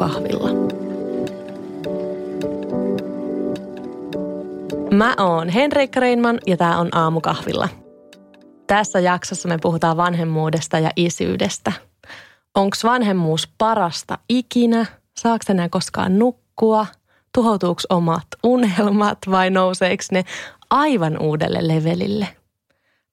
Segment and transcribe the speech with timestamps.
[0.00, 0.50] aamukahvilla.
[4.90, 7.68] Mä oon Henriikka Reinman ja tää on aamukahvilla.
[8.66, 11.72] Tässä jaksossa me puhutaan vanhemmuudesta ja isyydestä.
[12.54, 14.86] Onks vanhemmuus parasta ikinä?
[15.18, 16.86] Saako enää koskaan nukkua?
[17.34, 20.24] Tuhoutuuko omat unelmat vai nouseeko ne
[20.70, 22.28] aivan uudelle levelille?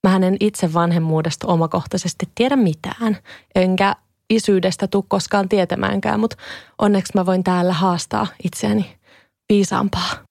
[0.04, 3.18] Mä en itse vanhemmuudesta omakohtaisesti tiedä mitään,
[3.56, 3.96] enkä
[4.30, 6.38] isyydestä tuu koskaan tietämäänkään, mutta
[6.78, 8.98] onneksi mä voin täällä haastaa itseäni
[9.50, 10.28] viisaampaa.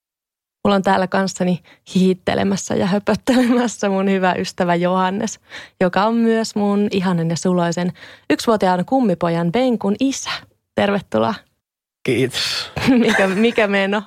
[0.64, 1.62] Mulla on täällä kanssani
[1.94, 5.40] hiittelemässä ja höpöttelemässä mun hyvä ystävä Johannes,
[5.80, 7.92] joka on myös mun ihanen ja suloisen
[8.30, 10.30] yksivuotiaan kummipojan Benkun isä.
[10.74, 11.34] Tervetuloa.
[12.06, 12.70] Kiitos.
[13.04, 14.02] mikä, mikä meno?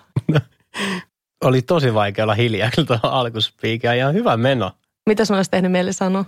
[1.43, 3.93] Oli tosi vaikea olla hiljaa tuohon alkuspiikia.
[3.93, 4.71] Ihan hyvä meno.
[5.09, 6.25] Mitä sun olisi tehnyt mieli sanoa?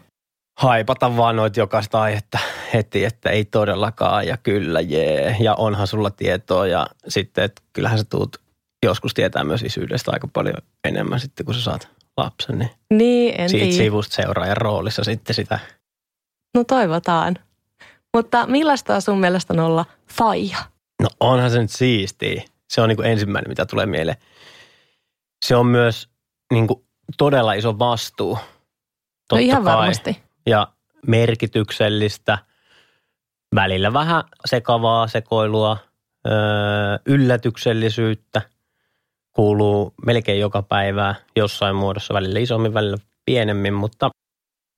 [0.57, 2.39] Haipata vaan noita jokaista aihetta
[2.73, 5.35] heti, että ei todellakaan ja kyllä jee.
[5.39, 8.37] Ja onhan sulla tietoa ja sitten, että kyllähän sä tuut
[8.85, 12.59] joskus tietää myös isyydestä aika paljon enemmän sitten, kun sä saat lapsen.
[12.59, 15.59] Niin, niin en siitä sivusta seuraajan roolissa sitten sitä.
[16.55, 17.35] No toivotaan.
[18.13, 20.57] Mutta millaista on sun mielestä on olla faija?
[21.01, 22.43] No onhan se nyt siistiä.
[22.69, 24.17] Se on niin kuin ensimmäinen, mitä tulee mieleen.
[25.45, 26.09] Se on myös
[26.53, 26.83] niin kuin
[27.17, 28.37] todella iso vastuu.
[29.31, 29.75] no ihan kai.
[29.75, 30.23] varmasti.
[30.45, 30.67] Ja
[31.07, 32.37] merkityksellistä.
[33.55, 35.77] Välillä vähän sekavaa sekoilua,
[37.05, 38.41] yllätyksellisyyttä
[39.31, 44.09] kuuluu melkein joka päivää jossain muodossa, välillä isommin, välillä pienemmin, mutta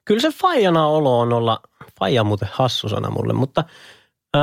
[0.05, 1.59] kyllä se faijana olo on olla,
[2.00, 3.64] faija on muuten hassu sana mulle, mutta
[4.36, 4.42] öö,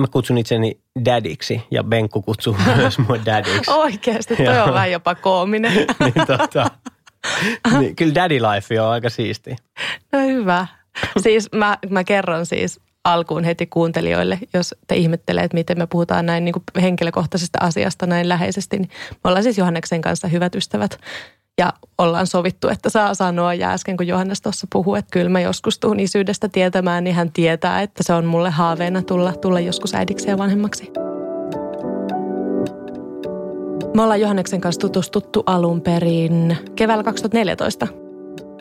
[0.00, 3.70] mä kutsun itseni dadiksi ja Benkku kutsuu myös mua dadiksi.
[3.70, 5.72] Oikeasti, toi on vähän jopa koominen.
[6.00, 6.70] niin, tota,
[7.78, 9.56] niin, kyllä daddy life on aika siisti.
[10.12, 10.66] No hyvä.
[11.18, 16.26] Siis mä, mä kerron siis alkuun heti kuuntelijoille, jos te ihmettelee, että miten me puhutaan
[16.26, 18.78] näin niin kuin henkilökohtaisesta asiasta näin läheisesti.
[18.78, 20.98] Niin me ollaan siis Johanneksen kanssa hyvät ystävät
[21.58, 23.54] ja ollaan sovittu, että saa sanoa.
[23.54, 27.32] Ja äsken kun Johannes tuossa puhuu, että kyllä mä joskus tuun isyydestä tietämään, niin hän
[27.32, 31.05] tietää, että se on mulle haaveena tulla, tulla joskus äidiksi ja vanhemmaksi.
[33.96, 37.86] Me ollaan Johanneksen kanssa tutustuttu alun perin keväällä 2014.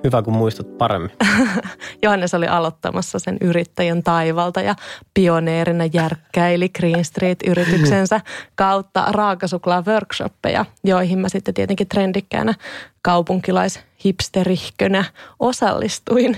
[0.03, 1.12] Hyvä, kun muistat paremmin.
[2.03, 4.75] Johannes oli aloittamassa sen yrittäjän taivalta ja
[5.13, 8.22] pioneerina järkkäili Green Street-yrityksensä
[8.56, 12.53] kautta raakasuklaa workshoppeja, joihin mä sitten tietenkin trendikkäänä
[13.01, 15.03] kaupunkilais-hipsterihkönä
[15.40, 16.38] osallistuin.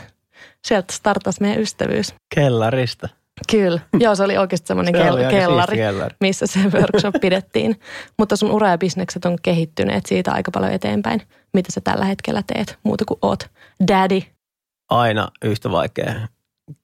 [0.66, 2.16] Sieltä startasi meidän ystävyys.
[2.36, 3.10] Kellarista.
[3.52, 3.80] Kyllä.
[4.00, 7.80] Joo, se oli oikeasti semmoinen se kel- kellari, kellari, missä se workshop pidettiin.
[8.20, 11.22] Mutta sun ura ja bisnekset on kehittyneet siitä aika paljon eteenpäin.
[11.54, 13.50] Mitä sä tällä hetkellä teet, muuta kuin oot
[13.88, 14.22] daddy?
[14.90, 16.14] Aina yhtä vaikea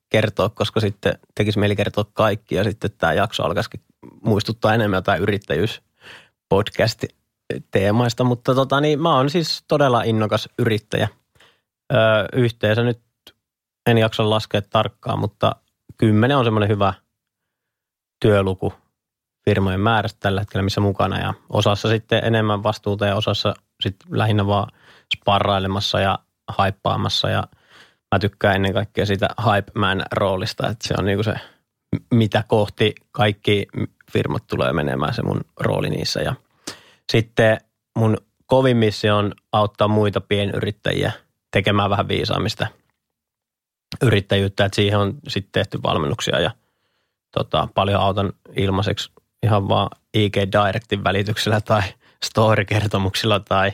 [0.09, 3.81] kertoa, koska sitten tekisi mieli kertoa kaikki ja sitten tämä jakso alkaisikin
[4.23, 5.81] muistuttaa enemmän jotain yrittäjyys
[6.49, 7.07] podcasti
[7.71, 11.07] teemaista, mutta tota, niin mä oon siis todella innokas yrittäjä.
[11.93, 11.99] Öö,
[12.33, 13.01] yhteensä nyt
[13.89, 15.55] en jaksa laskea tarkkaan, mutta
[15.97, 16.93] kymmenen on semmoinen hyvä
[18.19, 18.73] työluku
[19.45, 24.47] firmojen määrästä tällä hetkellä, missä mukana ja osassa sitten enemmän vastuuta ja osassa sitten lähinnä
[24.47, 24.71] vaan
[25.15, 27.43] sparrailemassa ja haippaamassa ja
[28.11, 31.33] mä tykkään ennen kaikkea siitä hype man roolista, että se on niinku se,
[32.11, 33.67] mitä kohti kaikki
[34.11, 36.35] firmat tulee menemään, se mun rooli niissä ja
[37.11, 37.57] sitten
[37.97, 41.11] mun kovin missio on auttaa muita pienyrittäjiä
[41.51, 42.67] tekemään vähän viisaamista–
[44.01, 46.51] yrittäjyyttä, että siihen on sitten tehty valmennuksia ja
[47.31, 49.11] tota, paljon autan ilmaiseksi
[49.43, 51.81] ihan vaan IG Directin välityksellä tai
[52.25, 53.71] story-kertomuksilla tai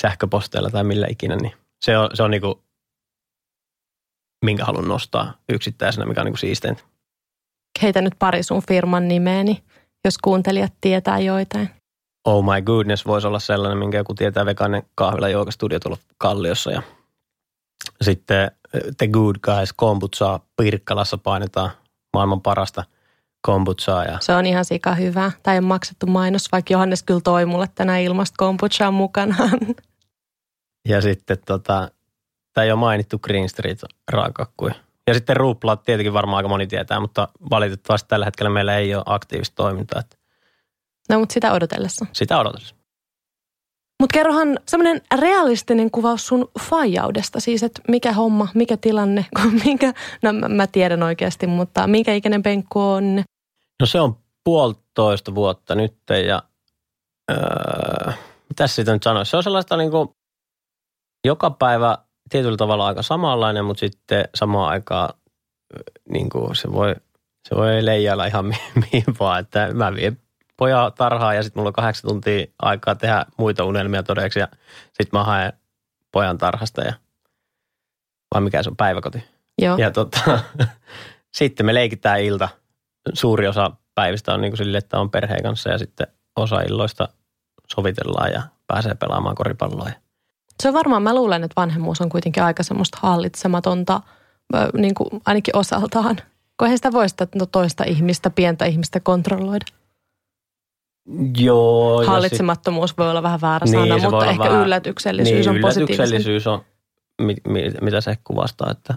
[0.00, 1.52] sähköposteilla tai millä ikinä, niin
[1.84, 2.64] se on, se on niinku,
[4.44, 6.82] minkä haluan nostaa yksittäisenä, mikä on niinku siisteintä.
[7.82, 9.62] Heitä nyt pari sun firman nimeeni,
[10.04, 11.70] jos kuuntelijat tietää joitain.
[12.24, 16.82] Oh my goodness voisi olla sellainen, minkä joku tietää veganen kahvila studio tuolla Kalliossa ja
[18.02, 18.50] sitten
[18.98, 21.70] The Good Guys kombutsaa Pirkkalassa painetaan
[22.12, 22.84] maailman parasta
[23.42, 24.04] kombutsaa.
[24.04, 24.18] Ja...
[24.20, 25.32] Se on ihan sika hyvä.
[25.46, 29.58] Ei ole maksettu mainos, vaikka Johannes kyllä toi mulle tänään ilmasta kombutsaa mukanaan.
[30.88, 31.90] Ja sitten tota,
[32.52, 33.78] tämä ei ole mainittu Green Street
[34.08, 34.74] raakakkuja.
[35.06, 39.02] Ja sitten Ruplat tietenkin varmaan aika moni tietää, mutta valitettavasti tällä hetkellä meillä ei ole
[39.06, 40.02] aktiivista toimintaa.
[41.08, 42.06] No, mutta sitä odotellessa.
[42.12, 42.74] Sitä odotellessa.
[44.02, 49.26] Mutta kerrohan semmoinen realistinen kuvaus sun faijaudesta, siis että mikä homma, mikä tilanne,
[49.64, 53.24] mikä, no mä, mä tiedän oikeasti, mutta minkä ikäinen penkku on?
[53.80, 55.94] No se on puolitoista vuotta nyt
[56.26, 56.42] ja
[57.30, 58.12] öö,
[58.48, 59.30] mitä siitä nyt sanoisi?
[59.30, 60.08] Se on sellaista niin kuin
[61.24, 61.98] joka päivä
[62.30, 65.14] tietyllä tavalla aika samanlainen, mutta sitten samaan aikaan
[66.08, 66.94] niin kuin se voi
[67.48, 68.44] Se voi leijailla ihan
[68.74, 70.21] mihin vaan, että mä vien
[70.62, 74.48] pojan tarhaa ja sitten mulla on kahdeksan tuntia aikaa tehdä muita unelmia todeksi ja
[74.84, 75.52] sitten mä haen
[76.12, 76.92] pojan tarhasta ja
[78.34, 79.24] vai mikä se on päiväkoti.
[79.58, 79.76] Joo.
[79.76, 80.38] Ja tota,
[81.38, 82.48] sitten me leikitään ilta.
[83.14, 86.06] Suuri osa päivistä on niin kuin sille, että on perheen kanssa ja sitten
[86.36, 87.08] osa illoista
[87.68, 89.90] sovitellaan ja pääsee pelaamaan koripalloa.
[90.62, 94.00] Se on varmaan, mä luulen, että vanhemmuus on kuitenkin aika semmoista hallitsematonta,
[94.74, 96.16] niin kuin ainakin osaltaan.
[96.56, 99.81] Kun eihän sitä voi sitä toista ihmistä, pientä ihmistä kontrolloida.
[101.38, 102.04] Joo.
[102.04, 102.98] Hallitsemattomuus sit...
[102.98, 106.64] voi olla vähän väärä niin, sana, mutta ehkä vähän, yllätyksellisyys niin, on yllätyksellisyys on,
[107.22, 108.70] mi, mi, mitä se kuvastaa.
[108.70, 108.94] Että.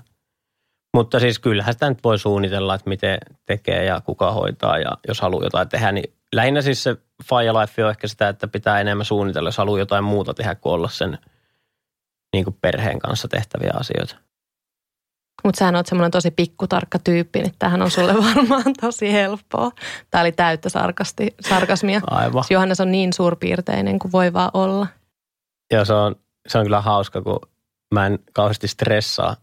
[0.93, 5.21] Mutta siis kyllähän sitä nyt voi suunnitella, että miten tekee ja kuka hoitaa ja jos
[5.21, 6.97] haluaa jotain tehdä, niin lähinnä siis se
[7.29, 10.73] Fire Life on ehkä sitä, että pitää enemmän suunnitella, jos haluaa jotain muuta tehdä kuin
[10.73, 11.17] olla sen
[12.33, 14.24] niin kuin perheen kanssa tehtäviä asioita.
[15.45, 19.71] Mutta sä oot semmoinen tosi pikkutarkka tyyppi, niin tämähän on sulle varmaan tosi helppoa.
[20.11, 22.01] Tämä oli täyttä sarkasti, sarkasmia.
[22.07, 22.43] Aivan.
[22.49, 24.87] Johannes on niin suurpiirteinen kuin voi vaan olla.
[25.73, 26.15] Joo, se on,
[26.47, 27.39] se on kyllä hauska, kun
[27.93, 29.35] mä en kauheasti stressaa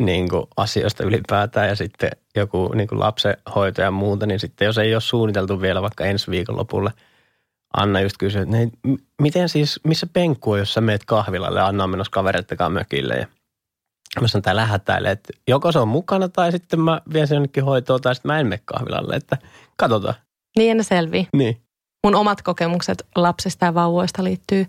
[0.00, 4.78] niin kuin asioista ylipäätään ja sitten joku niin kuin lapsenhoito ja muuta, niin sitten jos
[4.78, 6.90] ei ole suunniteltu vielä vaikka ensi viikon lopulle,
[7.76, 8.56] Anna just kysyi, että
[9.22, 13.14] miten siis, missä penkku on, jos sä meet kahvilalle ja Anna on menossa kavereittekaan mökille
[13.14, 13.26] ja
[14.20, 17.64] mä sanon tää lähettäille, että joko se on mukana tai sitten mä vien sen jonnekin
[17.64, 19.38] hoitoon tai sitten mä en mene kahvilalle, että
[19.76, 20.14] katsotaan.
[20.58, 21.28] Niin ne selvii.
[21.36, 21.62] Niin.
[22.04, 24.66] Mun omat kokemukset lapsista ja vauvoista liittyy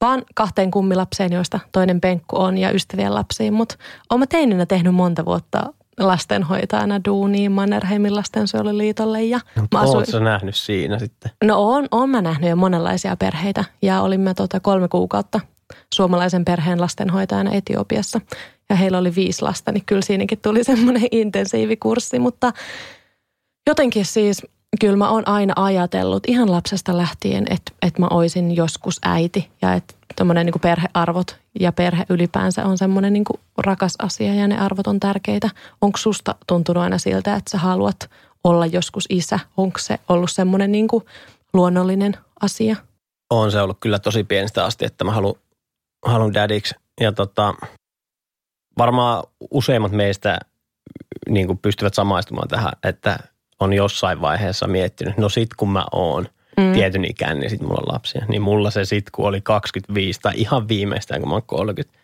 [0.00, 3.54] vaan kahteen kummilapseen, joista toinen penkku on ja ystävien lapsiin.
[3.54, 3.76] Mutta
[4.10, 9.22] olen teininä tehnyt monta vuotta lastenhoitajana duuniin Mannerheimin lastensuojeluliitolle.
[9.22, 9.96] Ja no, mä asuin...
[9.96, 11.30] Oletko nähnyt siinä sitten?
[11.44, 15.40] No on, on mä nähnyt jo monenlaisia perheitä ja olimme tota kolme kuukautta
[15.94, 18.20] suomalaisen perheen lastenhoitajana Etiopiassa.
[18.70, 22.52] Ja heillä oli viisi lasta, niin kyllä siinäkin tuli semmoinen intensiivikurssi, mutta
[23.66, 24.42] jotenkin siis
[24.80, 29.74] kyllä mä oon aina ajatellut ihan lapsesta lähtien, että, että mä oisin joskus äiti ja
[29.74, 33.24] että tuommoinen niin perhearvot ja perhe ylipäänsä on semmoinen niin
[33.58, 35.50] rakas asia ja ne arvot on tärkeitä.
[35.80, 38.10] Onko susta tuntunut aina siltä, että sä haluat
[38.44, 39.38] olla joskus isä?
[39.56, 40.88] Onko se ollut semmoinen niin
[41.52, 42.76] luonnollinen asia?
[43.30, 45.34] On se ollut kyllä tosi pienestä asti, että mä haluan,
[46.06, 46.74] haluan dadiksi.
[47.00, 47.54] Ja tota,
[48.78, 50.38] varmaan useimmat meistä
[51.28, 53.18] niin kuin pystyvät samaistumaan tähän, että
[53.60, 56.72] on jossain vaiheessa miettinyt, no sit kun mä oon mm.
[56.72, 58.26] tietyn ikään, niin sit mulla on lapsia.
[58.28, 61.98] Niin mulla se sit, kun oli 25 tai ihan viimeistään, kun mä oon 30,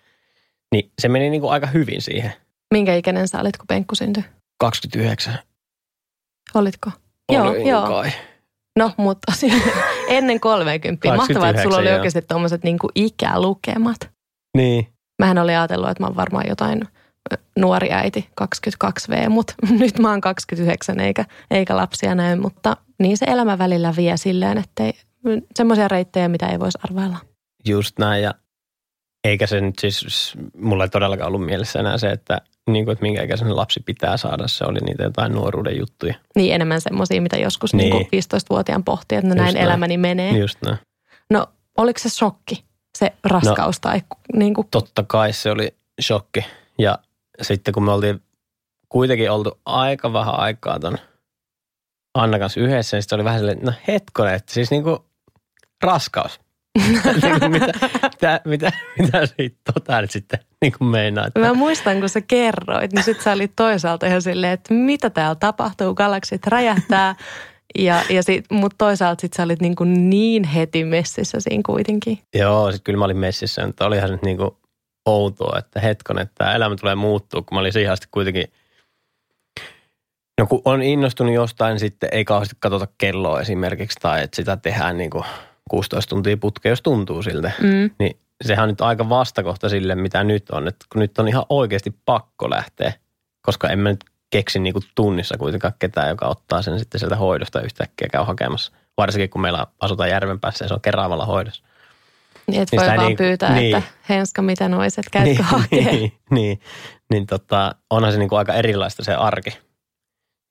[0.73, 2.33] niin se meni niin kuin aika hyvin siihen.
[2.75, 4.25] Minkä ikäinen sä olit, kun Penkku syntyi?
[4.59, 5.39] 29.
[6.55, 6.91] Olitko?
[7.29, 8.09] Olin joo, kai.
[8.09, 8.13] joo.
[8.79, 9.33] No, mutta
[10.09, 11.17] ennen 30.
[11.17, 11.97] Mahtavaa, että sulla oli joo.
[11.97, 14.11] oikeasti tuommoiset niin ikälukemat.
[14.57, 14.92] Niin.
[15.23, 16.83] Mähän olin ajatellut, että mä oon varmaan jotain
[17.59, 23.27] nuori äiti, 22V, mutta nyt mä oon 29 eikä, eikä lapsia näy, mutta niin se
[23.29, 24.85] elämä välillä vie silleen, että
[25.55, 27.19] semmoisia reittejä, mitä ei voisi arvailla.
[27.69, 28.35] Just näin ja
[29.25, 32.41] eikä se nyt siis, mulla ei todellakaan ollut mielessä enää se, että,
[32.71, 36.15] niin kuin, että minkä ikäisen lapsi pitää saada, se oli niitä jotain nuoruuden juttuja.
[36.37, 37.95] Niin enemmän semmoisia, mitä joskus niin.
[37.95, 40.39] Niin 15-vuotiaan pohtii, että no näin, näin elämäni menee.
[40.39, 40.79] Just näin.
[41.31, 41.47] No
[41.77, 42.65] oliko se shokki,
[42.99, 44.03] se raskaus no, tai
[44.35, 44.69] niin kuin?
[44.71, 46.45] Totta kai se oli shokki
[46.79, 46.99] ja
[47.43, 48.23] sitten kun me oltiin
[48.89, 50.99] kuitenkin oltu aika vähän aikaa ton
[52.15, 55.05] Anna kanssa yhdessä, niin sitten oli vähän silleen, no hetkonen, että siis niinku
[55.83, 56.41] raskaus.
[57.23, 57.73] Niinku mitä,
[58.11, 61.27] mitä, mitä, mitä siitä tota nyt sitten niin kuin meinaa?
[61.27, 61.41] Että...
[61.41, 65.35] Mä muistan, kun sä kerroit, niin sitten sä olit toisaalta ihan silleen, että mitä täällä
[65.35, 67.15] tapahtuu, galaksit räjähtää.
[67.79, 72.19] Ja, ja sit, mutta toisaalta sitten sä olit niin, kuin niin heti messissä siinä kuitenkin.
[72.35, 74.51] Joo, sitten kyllä mä olin messissä, mutta olihan se nyt niin kuin
[75.07, 78.45] outoa, että hetkon, että tämä elämä tulee muuttua, kun mä olin siihen asti kuitenkin
[80.41, 84.99] No kun on innostunut jostain, sitten ei kauheasti katsota kelloa esimerkiksi tai että sitä tehdään
[84.99, 85.25] niin kuin
[85.71, 87.51] 16 tuntia putkea, jos tuntuu siltä.
[87.61, 87.91] Mm.
[87.99, 90.69] Niin sehän on nyt aika vastakohta sille, mitä nyt on.
[90.69, 92.93] Että kun nyt on ihan oikeasti pakko lähteä,
[93.43, 97.17] koska en mä nyt keksi niin kuin tunnissa kuitenkaan ketään, joka ottaa sen sitten sieltä
[97.17, 98.73] hoidosta yhtäkkiä käy hakemassa.
[98.97, 101.65] Varsinkin kun meillä asutaan järven päässä ja se on keravalla hoidossa.
[102.47, 106.61] Niin, että voi vaan niin, pyytää, niin, että Henska, mitä noiset, käytkö niin, niin, niin,
[107.11, 109.59] niin tota, onhan se niin kuin aika erilaista se arki,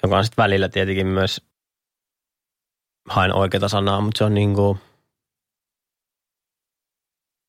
[0.04, 1.42] joka on sitten välillä tietenkin myös,
[3.10, 4.80] hain oikeita sanaa, mutta se on niin kuin,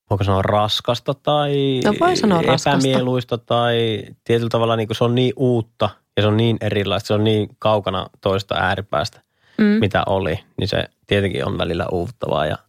[0.09, 3.55] voiko sanoa raskasta tai no voi sanoa epämieluista raskasta.
[3.55, 7.13] tai tietyllä tavalla niin kuin se on niin uutta ja se on niin erilaista, se
[7.13, 9.21] on niin kaukana toista ääripäästä,
[9.57, 9.63] mm.
[9.65, 12.57] mitä oli, niin se tietenkin on välillä uuvuttavaa ja–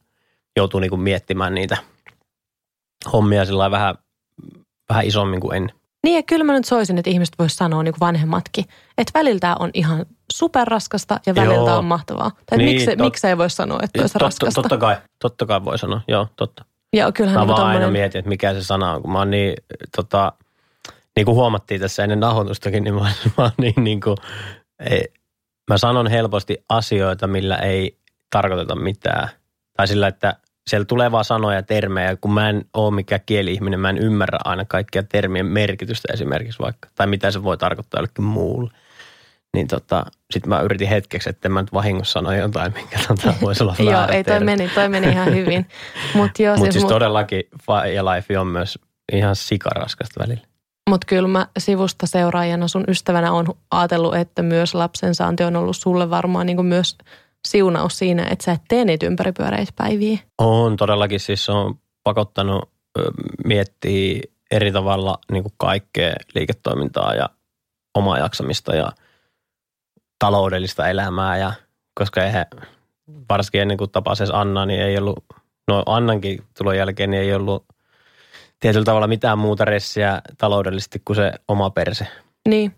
[0.56, 1.76] joutuu niin kuin miettimään niitä
[3.12, 3.94] hommia sillä vähän,
[4.88, 5.76] vähän isommin kuin ennen.
[6.02, 8.64] Niin ja kyllä mä nyt soisin, että ihmiset vois sanoa niin kuin vanhemmatkin,
[8.98, 11.78] että välillä on ihan superraskasta ja välillä Joo.
[11.78, 12.30] on mahtavaa.
[12.46, 14.62] Tai Niin, miksi, tot- miksi ei voi sanoa, että olisi totta, raskasta.
[14.62, 16.64] totta kai, totta kai voi sanoa, joo, totta.
[16.92, 19.18] Ja kyllähän Mä niin vaan aina tommonen, mietin, että mikä se sana on, kun mä
[19.18, 19.54] oon niin,
[19.96, 20.32] tota,
[21.16, 24.16] niin kuin huomattiin tässä ennen nauhoitustakin, niin mä, mä niin, niin kuin,
[24.90, 25.04] ei,
[25.70, 27.98] mä sanon helposti asioita, millä ei
[28.30, 29.28] tarkoiteta mitään.
[29.76, 33.80] Tai sillä, että siellä tulee vaan sanoja ja termejä, kun mä en ole mikään kieli-ihminen,
[33.80, 38.24] mä en ymmärrä aina kaikkia termien merkitystä esimerkiksi vaikka, tai mitä se voi tarkoittaa jollekin
[38.24, 38.70] muulle.
[39.54, 43.62] Niin tota, sit mä yritin hetkeksi, että mä nyt vahingossa sano jotain, minkä tota voisi
[43.62, 45.66] olla Joo, ei toi meni, toi meni ihan hyvin.
[46.14, 47.42] Mutta Mutta siis, siis mut, todellakin
[47.94, 48.78] ja Life on myös
[49.12, 50.53] ihan sikaraskasta välillä.
[50.90, 55.76] Mut kyllä mä sivusta seuraajana sun ystävänä on ajatellut, että myös lapsen saanti on ollut
[55.76, 56.98] sulle varmaan niin myös
[57.48, 60.18] siunaus siinä, että sä et tee niitä ympäripyöreitä päiviä.
[60.38, 62.70] On todellakin siis se on pakottanut
[63.44, 67.28] miettiä eri tavalla niin kaikkea liiketoimintaa ja
[67.94, 68.92] omaa jaksamista ja
[70.18, 71.36] taloudellista elämää.
[71.36, 71.52] Ja,
[71.94, 72.46] koska eihän,
[73.28, 75.24] varsinkin ennen kuin tapasi Anna, niin ei ollut,
[75.68, 77.64] no Annankin tulon jälkeen niin ei ollut
[78.60, 82.06] tietyllä tavalla mitään muuta ressiä taloudellisesti kuin se oma perse.
[82.48, 82.72] Niin,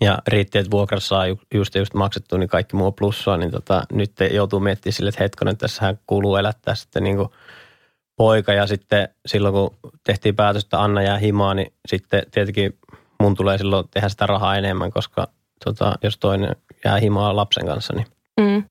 [0.00, 3.82] Ja riitti, että vuokrassa saa ju- just just maksettu, niin kaikki muu plussaa, niin tota,
[3.92, 7.28] nyt joutuu miettimään sille, että hetkonen, tässähän kuuluu elättää sitten niin kuin
[8.16, 8.52] poika.
[8.52, 12.78] Ja sitten silloin, kun tehtiin päätös, että Anna jää himaan, niin sitten tietenkin
[13.22, 15.28] mun tulee silloin tehdä sitä rahaa enemmän, koska
[15.64, 18.06] tota, jos toinen jää himaa lapsen kanssa, niin
[18.40, 18.64] mm.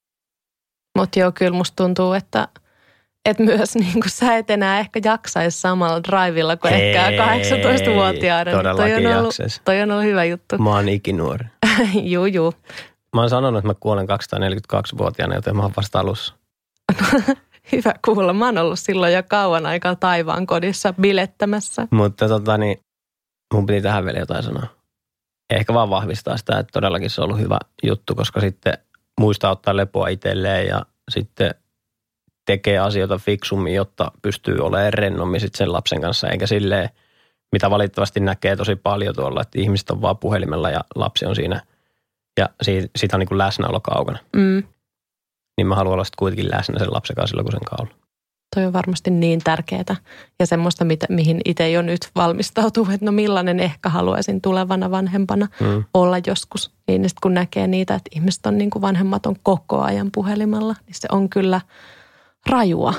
[0.97, 2.47] mutta joo, kyllä musta tuntuu, että
[3.27, 8.51] et myös niin kuin sä et enää ehkä jaksaisi samalla drivilla kuin ehkä Ei, 18-vuotiaana.
[8.51, 9.61] niin toi, todellakin on ollut, jaksais.
[9.65, 10.57] toi on ollut hyvä juttu.
[10.57, 11.45] mä oon ikinuori.
[12.13, 12.53] juu, juu.
[13.15, 16.33] Mä oon sanonut, että mä kuolen 242-vuotiaana, joten mä oon vasta alussa.
[17.71, 18.33] Hyvä kuulla.
[18.33, 21.87] Mä oon ollut silloin jo kauan aikaa taivaan kodissa bilettämässä.
[21.91, 22.79] Mutta tota niin,
[23.53, 24.67] mun piti tähän vielä jotain sanoa.
[25.49, 28.73] Ehkä vaan vahvistaa sitä, että todellakin se on ollut hyvä juttu, koska sitten
[29.19, 31.55] muistaa ottaa lepoa itselleen ja sitten
[32.47, 36.89] tekee asioita fiksummin, jotta pystyy olemaan rennommin sit sen lapsen kanssa, eikä silleen,
[37.51, 41.61] mitä valitettavasti näkee tosi paljon tuolla, että ihmiset on vaan puhelimella ja lapsi on siinä
[42.39, 44.19] ja siitä, siitä on niin kuin läsnäolo kaukana.
[44.35, 44.63] Mm.
[45.57, 47.91] Niin mä haluan olla sitten kuitenkin läsnä sen lapsen kanssa silloin, kun sen kaula.
[48.55, 49.95] Toi on varmasti niin tärkeää
[50.39, 55.47] ja semmoista, mitä, mihin itse jo nyt valmistautuu, että no millainen ehkä haluaisin tulevana vanhempana
[55.59, 55.83] Mm.
[55.93, 56.71] olla joskus.
[56.87, 60.75] Niin sitten kun näkee niitä, että ihmiset on niin kuin vanhemmat on koko ajan puhelimella,
[60.85, 61.61] niin se on kyllä
[62.49, 62.93] rajua.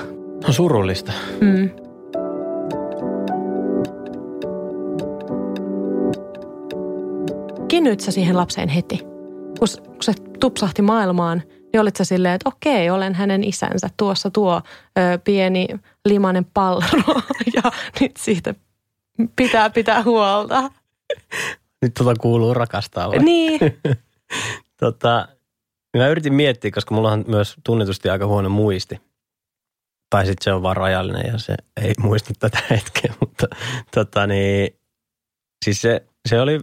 [0.47, 1.11] On surullista.
[1.41, 1.69] Mm.
[7.67, 8.97] Kiinnyit sä siihen lapseen heti?
[9.59, 13.89] Kun, kun se tupsahti maailmaan, niin olit sä silleen, että okei, olen hänen isänsä.
[13.97, 14.61] Tuossa tuo
[14.97, 15.67] ö, pieni
[16.05, 17.21] limanen pallero
[17.55, 18.55] ja nyt siitä
[19.35, 20.71] pitää pitää huolta.
[21.81, 23.19] Nyt tota kuuluu rakastaa vai?
[23.19, 23.59] Niin,
[24.79, 25.27] Tota,
[25.97, 29.01] mä yritin miettiä, koska mulla on myös tunnetusti aika huono muisti.
[30.09, 33.47] Tai sitten se on vaan rajallinen ja se ei muista tätä hetkeä, mutta
[33.95, 34.75] tota niin,
[35.65, 36.59] siis se, se oli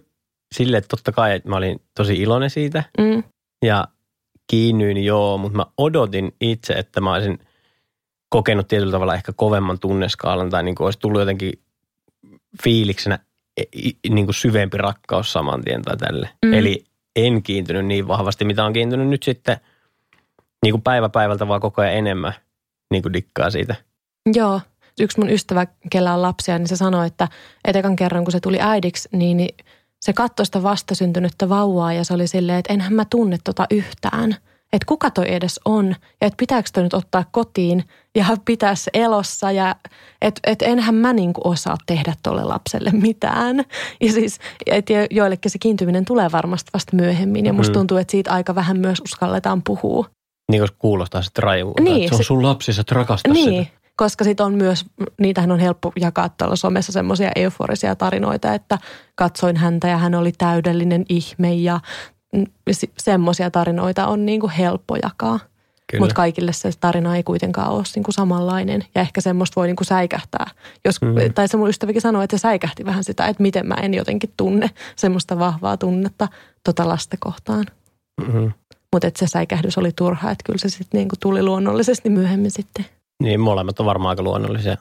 [0.55, 3.23] silleen, että totta kai että mä olin tosi iloinen siitä mm,
[3.65, 3.89] ja
[4.51, 7.39] kiinnyin joo, mutta mä odotin itse, että mä olisin
[8.29, 11.53] kokenut tietyllä tavalla ehkä kovemman tunneskaalan tai niin kuin olisi tullut jotenkin
[12.63, 13.19] fiiliksenä
[13.77, 16.31] i- niin kuin syvempi rakkaus saman tien tai tälle.
[16.45, 16.55] Mm.
[16.55, 16.85] Eli
[17.17, 19.57] en kiintynyt niin vahvasti, mitä on kiintynyt nyt sitten
[20.63, 22.33] niin kuin päivä päivältä vaan koko ajan enemmän
[22.91, 23.75] niin kuin dikkaa siitä.
[24.35, 24.61] joo.
[25.01, 27.29] Yksi mun ystävä, kellä on lapsia, niin se sanoi, että,
[27.65, 29.55] että ekan kerran kun se tuli äidiksi, niin, niin
[30.05, 34.37] se katsoi sitä vastasyntynyttä vauvaa ja se oli silleen, että enhän mä tunne tota yhtään.
[34.73, 38.91] Että kuka toi edes on ja että pitääkö toi nyt ottaa kotiin ja pitää se
[38.95, 39.77] elossa ja
[40.23, 43.57] että et enhän mä niinku osaa tehdä tolle lapselle mitään.
[44.01, 47.75] Ja siis et joillekin se kiintyminen tulee varmasti vasta myöhemmin ja musta Mm.
[47.75, 50.07] tuntuu, että siitä aika vähän myös uskalletaan puhua.
[50.53, 51.83] Niin kuin kuulostaa sitten rajuulta.
[51.83, 53.77] Niin, että se on sun lapsi, sä et rakasta Niin, sitä.
[53.97, 54.85] koska sitten on myös,
[55.21, 58.79] niitähän on helppo jakaa tuolla somessa semmoisia euforisia tarinoita, että
[59.15, 61.81] katsoin häntä ja hän oli täydellinen ihme ja
[62.37, 65.39] mm, si- semmoisia tarinoita on niin kuin helppo jakaa.
[65.99, 69.77] Mutta kaikille se tarina ei kuitenkaan ole niin kuin samanlainen ja ehkä semmoista voi niin
[69.77, 70.47] kuin säikähtää.
[70.85, 71.33] Jos, Mm.
[71.35, 74.31] Tai se mun ystävikin sanoi, että se säikähti vähän sitä, että miten mä en jotenkin
[74.37, 76.29] tunne semmoista vahvaa tunnetta
[76.65, 77.65] tota lasta kohtaan.
[78.21, 78.53] mm-hmm.
[78.97, 82.51] Mutta että se säikähdys oli turha, että kyllä se sitten niin kuin tuli luonnollisesti myöhemmin
[82.51, 82.85] sitten.
[83.23, 84.77] Niin molemmat on varmaan aika luonnollisia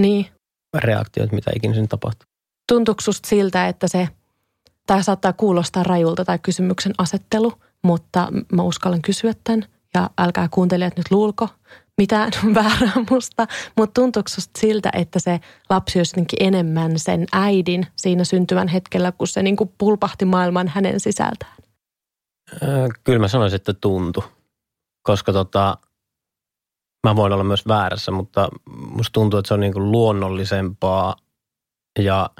[0.00, 0.26] Niin.
[0.74, 2.26] reaktioita, mitä ikinä siinä tapahtuu.
[2.68, 4.08] Tuntuuko susta siltä, että se,
[4.86, 10.96] tämä saattaa kuulostaa rajulta tai kysymyksen asettelu, mutta mä uskallan kysyä tämän ja älkää kuuntelijat
[10.96, 11.48] nyt luulko.
[11.98, 13.46] mitään väärää musta,
[13.76, 19.12] mutta tuntuuko susta siltä, että se lapsi olisi jotenkin enemmän sen äidin siinä syntyvän hetkellä,
[19.12, 21.56] kun se niin kuin pulpahti maailman hänen sisältään?
[22.62, 24.24] Öö, kyllä mä sanoisin, että tuntu.
[25.02, 25.78] Koska tota,
[27.06, 31.16] mä voin olla myös väärässä, mutta musta tuntuu, että se on niin kuin luonnollisempaa
[31.98, 32.30] ja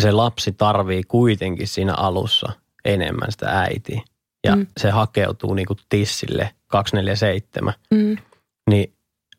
[0.00, 2.52] se lapsi tarvii kuitenkin siinä alussa
[2.84, 4.02] enemmän sitä äitiä.
[4.46, 4.66] Ja mm.
[4.80, 7.74] se hakeutuu niin kuin tissille 247.
[7.94, 8.16] Mm.
[8.70, 8.94] Niin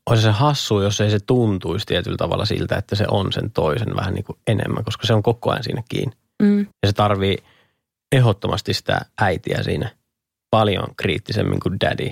[0.10, 3.96] olisi se hassu, jos ei se tuntuisi tietyllä tavalla siltä, että se on sen toisen
[3.96, 6.16] vähän niin kuin enemmän, koska se on koko ajan siinä kiinni.
[6.44, 6.60] Mm.
[6.60, 7.38] Ja se tarvii
[8.14, 9.90] ehdottomasti sitä äitiä siinä
[10.52, 12.12] paljon kriittisemmin kuin daddy.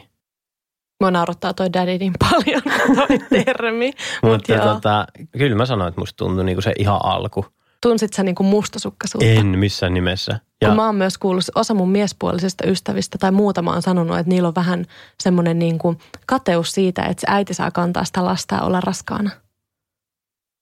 [1.02, 2.62] Mua naurattaa toi daddy niin paljon,
[2.96, 3.94] toi termi.
[4.24, 7.46] Mutta tota, kyllä mä sanoin, että musta tuntui niinku se ihan alku.
[7.82, 9.30] Tunsit sä niinku mustasukkaisuutta?
[9.30, 10.40] En missään nimessä.
[10.62, 10.68] Ja.
[10.68, 14.48] Kun mä oon myös kuullut, osa mun miespuolisista ystävistä tai muutama on sanonut, että niillä
[14.48, 14.86] on vähän
[15.24, 15.96] semmoinen niinku
[16.28, 19.30] kateus siitä, että se äiti saa kantaa sitä lasta ja olla raskaana.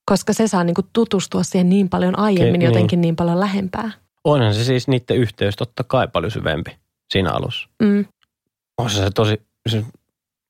[0.06, 3.02] Koska se saa niinku tutustua siihen niin paljon aiemmin, Ke, jotenkin niin.
[3.02, 3.92] niin paljon lähempää.
[4.24, 6.78] Onhan se siis niiden yhteys totta kai paljon syvempi
[7.14, 7.70] siinä alussa.
[7.84, 8.06] Mm.
[8.78, 9.84] On se tosi, se,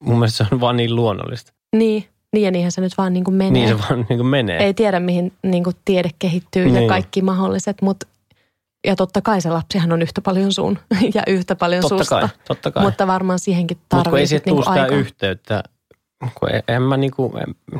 [0.04, 1.54] mun mielestä se on vaan niin luonnollista.
[1.76, 3.52] Niin, niin ja niinhän se nyt vaan niin kuin menee.
[3.52, 4.64] Niin se vaan niin kuin menee.
[4.66, 6.84] Ei tiedä, mihin niin kuin tiede kehittyy niin.
[6.84, 8.08] ja kaikki mahdolliset, mutta
[8.88, 10.80] ja totta kai se lapsihan on yhtä paljon sun
[11.16, 12.20] ja yhtä paljon totta susta.
[12.20, 12.84] Kai, totta kai.
[12.84, 15.64] Mutta varmaan siihenkin tarvitsee Mutta ei siitä niinku sitä yhteyttä,
[16.36, 17.34] kun en mä niinku,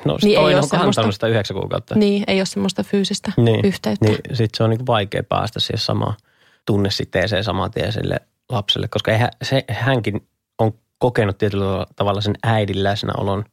[0.06, 1.96] no niin toinen on kantanut sitä yhdeksän kuukautta.
[1.96, 4.06] Niin, ei ole semmoista fyysistä niin, yhteyttä.
[4.06, 6.14] Niin, sit se on niinku vaikea päästä siihen samaan
[6.66, 8.20] tunnesiteeseen saman tien sille
[8.50, 10.28] lapselle, koska eihän, se, hänkin
[10.60, 13.46] on kokenut tietyllä tavalla sen äidin läsnäolon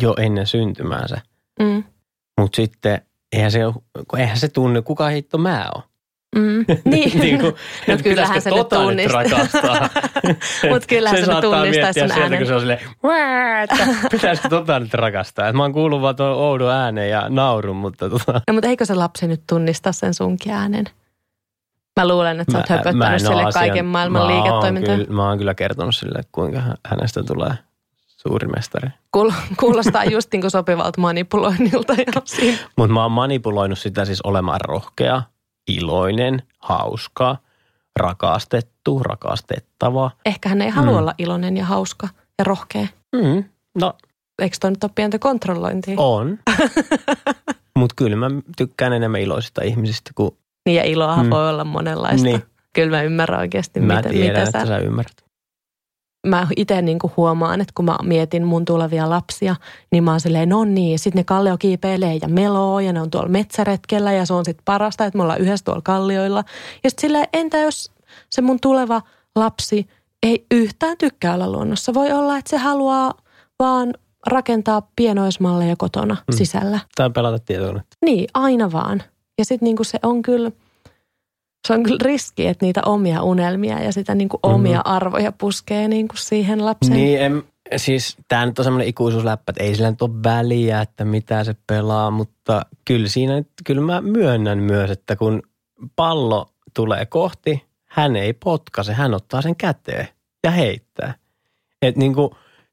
[0.00, 1.20] jo ennen syntymäänsä.
[1.60, 1.84] Mm.
[2.40, 3.60] Mutta sitten eihän se,
[4.16, 5.89] eihän se tunne, kuka hitto mä oon.
[6.36, 7.20] Mm, niin.
[7.20, 7.54] niin kuin,
[7.88, 9.88] no kyllähän se tota nyt rakastaa.
[10.70, 12.38] Mutta kyllähän se, se nyt tunnistaa sun äänen.
[12.38, 12.80] kun se on silleen,
[13.62, 15.48] että pitäisikö tota nyt rakastaa.
[15.48, 18.32] Et mä oon kuullut vaan tuon oudon äänen ja naurun, mutta tota.
[18.48, 20.84] No mutta eikö se lapsi nyt tunnista sen sunkin äänen?
[22.00, 24.96] Mä luulen, että sä oot höpöttänyt sille asian, kaiken maailman liiketoimintaa.
[25.08, 27.54] mä oon kyllä kertonut sille, kuinka hänestä tulee
[28.06, 28.88] suuri mestari.
[29.56, 31.94] Kuulostaa just niin kuin sopivalta manipuloinnilta.
[32.76, 35.22] Mutta mä oon manipuloinut sitä siis olemaan rohkea,
[35.68, 37.36] iloinen, hauska,
[37.96, 40.10] rakastettu, rakastettava.
[40.24, 40.98] Ehkä hän ei halua mm.
[40.98, 42.86] olla iloinen ja hauska ja rohkea.
[43.16, 43.44] Mm.
[43.74, 43.92] No.
[44.42, 45.94] Eikö toi nyt ole pientä kontrollointia?
[45.98, 46.38] On.
[47.78, 50.30] Mutta kyllä mä tykkään enemmän iloisista ihmisistä kuin
[50.66, 51.30] niin ja iloahan mm.
[51.30, 52.26] voi olla monenlaista.
[52.26, 52.42] Niin.
[52.72, 54.58] Kyllä mä ymmärrän oikeasti, mä mitä, tiedän, mitä sä...
[54.58, 55.24] että sä ymmärrät.
[56.26, 59.56] Mä itse niin huomaan, että kun mä mietin mun tulevia lapsia,
[59.92, 63.10] niin mä oon silleen, no niin, sitten ne kallio kiipeilee ja meloo ja ne on
[63.10, 66.44] tuolla metsäretkellä ja se on sitten parasta, että me ollaan yhdessä tuolla kallioilla.
[66.84, 67.92] Ja sitten silleen, entä jos
[68.30, 69.02] se mun tuleva
[69.36, 69.88] lapsi
[70.22, 71.94] ei yhtään tykkää olla luonnossa.
[71.94, 73.14] Voi olla, että se haluaa
[73.58, 73.94] vaan
[74.26, 76.36] rakentaa pienoismalleja kotona mm.
[76.36, 76.80] sisällä.
[76.94, 77.96] Tai pelata tietokonetta.
[78.04, 79.02] Niin, aina vaan.
[79.38, 80.52] Ja sitten niinku se on kyllä,
[81.68, 84.92] se on kyllä riski, että niitä omia unelmia ja sitä niinku omia mm-hmm.
[84.94, 86.96] arvoja puskee niinku siihen lapseen.
[86.96, 87.42] Niin, en,
[87.76, 91.54] siis tämä nyt on semmoinen ikuisuusläppä, että ei sillä nyt ole väliä, että mitä se
[91.66, 95.42] pelaa, mutta kyllä siinä, kyllä mä myönnän myös, että kun
[95.96, 100.08] pallo tulee kohti, hän ei potkaise, hän ottaa sen käteen
[100.44, 101.14] ja heittää.
[101.82, 102.30] Että niin kuin,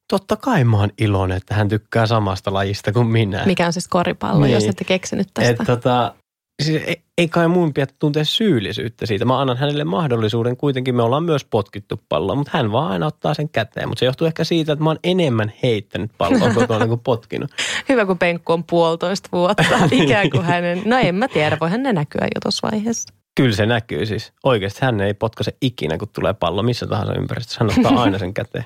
[0.10, 3.46] totta kai mä oon iloinen, että hän tykkää samasta lajista kuin minä.
[3.46, 4.54] Mikä on siis koripallo, niin.
[4.54, 5.50] jos ette keksinyt tästä.
[5.52, 6.16] Et tota,
[6.64, 9.26] siis ei, ei kai mun pidä tuntea syyllisyyttä siitä.
[9.26, 10.58] Mä annan hänelle mahdollisuuden.
[10.58, 13.90] Kuitenkin me ollaan myös potkittu palloa, mutta hän vaan aina ottaa sen käteen.
[13.90, 17.52] Mutta se johtuu ehkä siitä, että mä oon enemmän heittänyt palloa kotona kuin potkinut.
[17.90, 19.64] Hyvä, kun Penkku on puolitoista vuotta.
[19.92, 23.14] Ikään kuin hänen, no en mä tiedä, voihan ne näkyä jo tuossa vaiheessa.
[23.36, 24.34] Kyllä se näkyy siis.
[24.44, 27.58] Oikeasti hän ei potkaise ikinä, kun tulee pallo missä tahansa ympäristössä.
[27.60, 28.66] Hän ottaa aina sen käteen.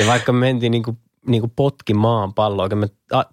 [0.00, 2.68] Ja vaikka me mentiin niin kuin niin kuin potkimaan palloa,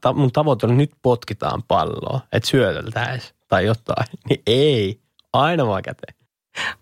[0.02, 5.00] ta, mun tavoite on nyt potkitaan palloa, että syöteltäisiin tai jotain, niin ei,
[5.34, 6.16] aina vaan käteen.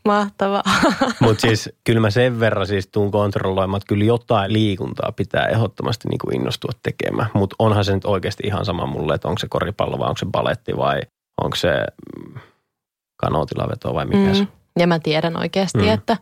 [0.05, 0.63] Mahtavaa.
[1.21, 6.09] Mutta siis kyllä mä sen verran siis tuun kontrolloimaan, että kyllä jotain liikuntaa pitää ehdottomasti
[6.09, 7.29] niin kuin innostua tekemään.
[7.33, 10.25] Mutta onhan se nyt oikeasti ihan sama mulle, että onko se koripallo vai onko se
[10.31, 11.01] baletti vai
[11.43, 12.33] onko se mm,
[13.17, 14.35] kanootilaveto vai mikä mm.
[14.35, 14.47] se.
[14.79, 15.89] Ja mä tiedän oikeasti, mm.
[15.89, 16.17] että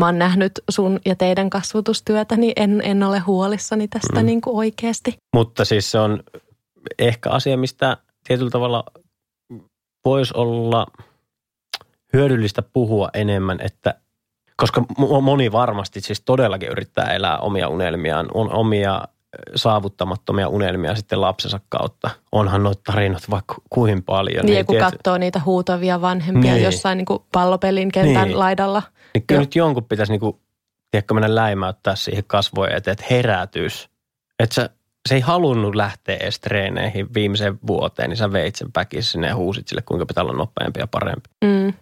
[0.00, 4.26] mä oon nähnyt sun ja teidän kasvutustyötä, niin en, en ole huolissani tästä mm.
[4.26, 5.16] niin kuin oikeasti.
[5.34, 6.22] Mutta siis se on
[6.98, 8.84] ehkä asia, mistä tietyllä tavalla
[10.04, 10.86] voisi olla
[12.12, 13.94] hyödyllistä puhua enemmän, että
[14.56, 14.84] koska
[15.22, 19.02] moni varmasti siis todellakin yrittää elää omia unelmiaan, on omia
[19.54, 22.10] saavuttamattomia unelmia sitten lapsensa kautta.
[22.32, 24.46] Onhan nuo tarinat vaikka kuin paljon.
[24.46, 24.90] Niin, niin kun tiety...
[24.90, 26.64] katsoo niitä huutavia vanhempia niin.
[26.64, 28.38] jossain niin kuin pallopelin kentän niin.
[28.38, 28.82] laidalla.
[29.14, 30.36] Niin kyllä nyt jonkun pitäisi niin kuin,
[30.90, 33.88] tiedätkö, mennä läimäyttää siihen kasvojen eteen, että herätys.
[34.38, 34.70] Että sä
[35.08, 39.36] se ei halunnut lähteä edes treeneihin viimeiseen vuoteen, niin sä veit sen päkissä sinne ja
[39.36, 41.30] huusit sille, kuinka pitää olla nopeampi ja parempi.
[41.44, 41.74] Mm.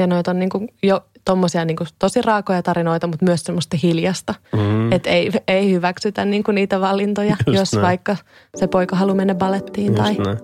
[0.00, 3.76] Ja noita on niin kuin jo tommosia niin kuin tosi raakoja tarinoita, mutta myös semmoista
[3.82, 4.34] hiljasta.
[4.52, 4.92] Mm.
[4.92, 7.82] Että ei, ei hyväksytä niin kuin niitä valintoja, Just jos näin.
[7.82, 8.16] vaikka
[8.56, 9.86] se poika haluaa mennä balettiin.
[9.86, 10.14] Just tai...
[10.14, 10.38] näin.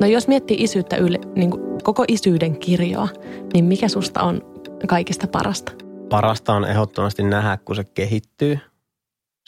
[0.00, 3.08] No jos miettii isyyttä yle, niin kuin koko isyyden kirjoa,
[3.52, 4.42] niin mikä susta on
[4.86, 5.72] kaikista parasta?
[6.08, 8.58] Parasta on ehdottomasti nähdä, kun se kehittyy–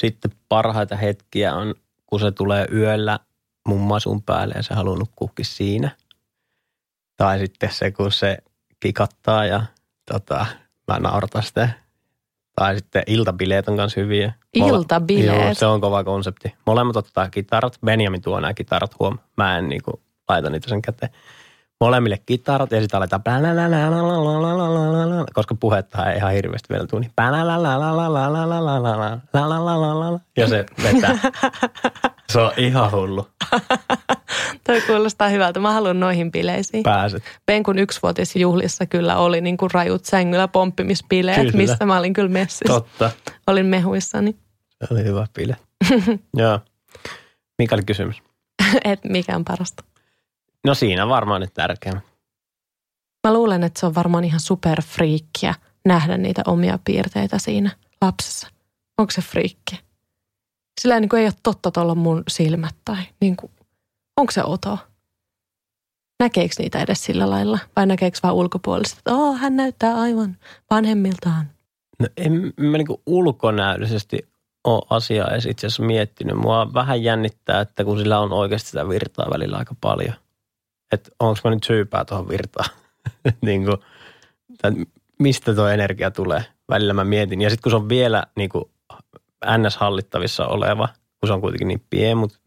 [0.03, 1.75] sitten parhaita hetkiä on,
[2.07, 3.19] kun se tulee yöllä
[3.69, 5.91] mumma sun päälle ja se haluaa nukkuukin siinä.
[7.17, 8.39] Tai sitten se, kun se
[8.81, 9.63] kikattaa ja
[10.13, 10.47] tota,
[10.89, 11.69] mä nauratan sitä.
[12.55, 14.33] Tai sitten iltabileet on myös hyviä.
[14.55, 15.43] Iltabileet?
[15.43, 16.55] Joo, se on kova konsepti.
[16.67, 17.79] Molemmat ottaa kitarat.
[17.85, 19.19] Benjamin tuo nämä kitarat huom.
[19.37, 21.13] Mä en niinku laita niitä sen käteen
[21.81, 23.23] molemmille kitarat ja sitten aletaan
[25.35, 27.12] koska puhetta ei ihan hirveästi vielä tuu, niin
[30.37, 31.19] ja se vetää.
[32.33, 33.27] Se on ihan hullu.
[34.67, 35.61] Toi kuulostaa hyvältä.
[35.61, 36.83] Mä haluan noihin bileisiin.
[36.83, 37.23] Pääset.
[37.47, 41.53] Benkun yksivuotisjuhlissa kyllä oli niin kuin rajut sängyllä pomppimispileet, kyllä.
[41.53, 42.75] missä mä olin kyllä messissä.
[42.75, 43.11] Totta.
[43.47, 44.37] Olin mehuissani.
[44.87, 45.57] Se oli hyvä bile.
[46.37, 46.61] Joo.
[47.59, 48.23] Mikä oli kysymys?
[48.85, 49.85] Et mikä on parasta?
[50.66, 52.01] No siinä varmaan nyt tärkeä.
[53.27, 58.49] Mä luulen, että se on varmaan ihan superfriikkiä nähdä niitä omia piirteitä siinä lapsessa.
[58.99, 59.81] Onko se friikki?
[60.81, 63.53] Sillä niin kuin ei ole totta tuolla mun silmät tai niin kuin,
[64.16, 64.79] onko se oto?
[66.21, 67.59] Näkeekö niitä edes sillä lailla?
[67.77, 70.37] Vai näkeekö vaan ulkopuolista, että oh, hän näyttää aivan
[70.71, 71.51] vanhemmiltaan?
[71.99, 74.29] No en mä niinku ulkonäöllisesti
[74.64, 76.37] ole asiaa edes itse asiassa miettinyt.
[76.37, 80.14] Mua vähän jännittää, että kun sillä on oikeasti sitä virtaa välillä aika paljon.
[80.92, 82.70] Että onko mä nyt syypää tuohon virtaan?
[83.46, 83.77] niin kuin,
[85.18, 86.44] mistä tuo energia tulee?
[86.68, 87.40] Välillä mä mietin.
[87.40, 88.64] Ja sitten kun se on vielä niin kuin
[89.46, 90.88] NS-hallittavissa oleva,
[91.20, 92.38] kun se on kuitenkin niin pieni, mutta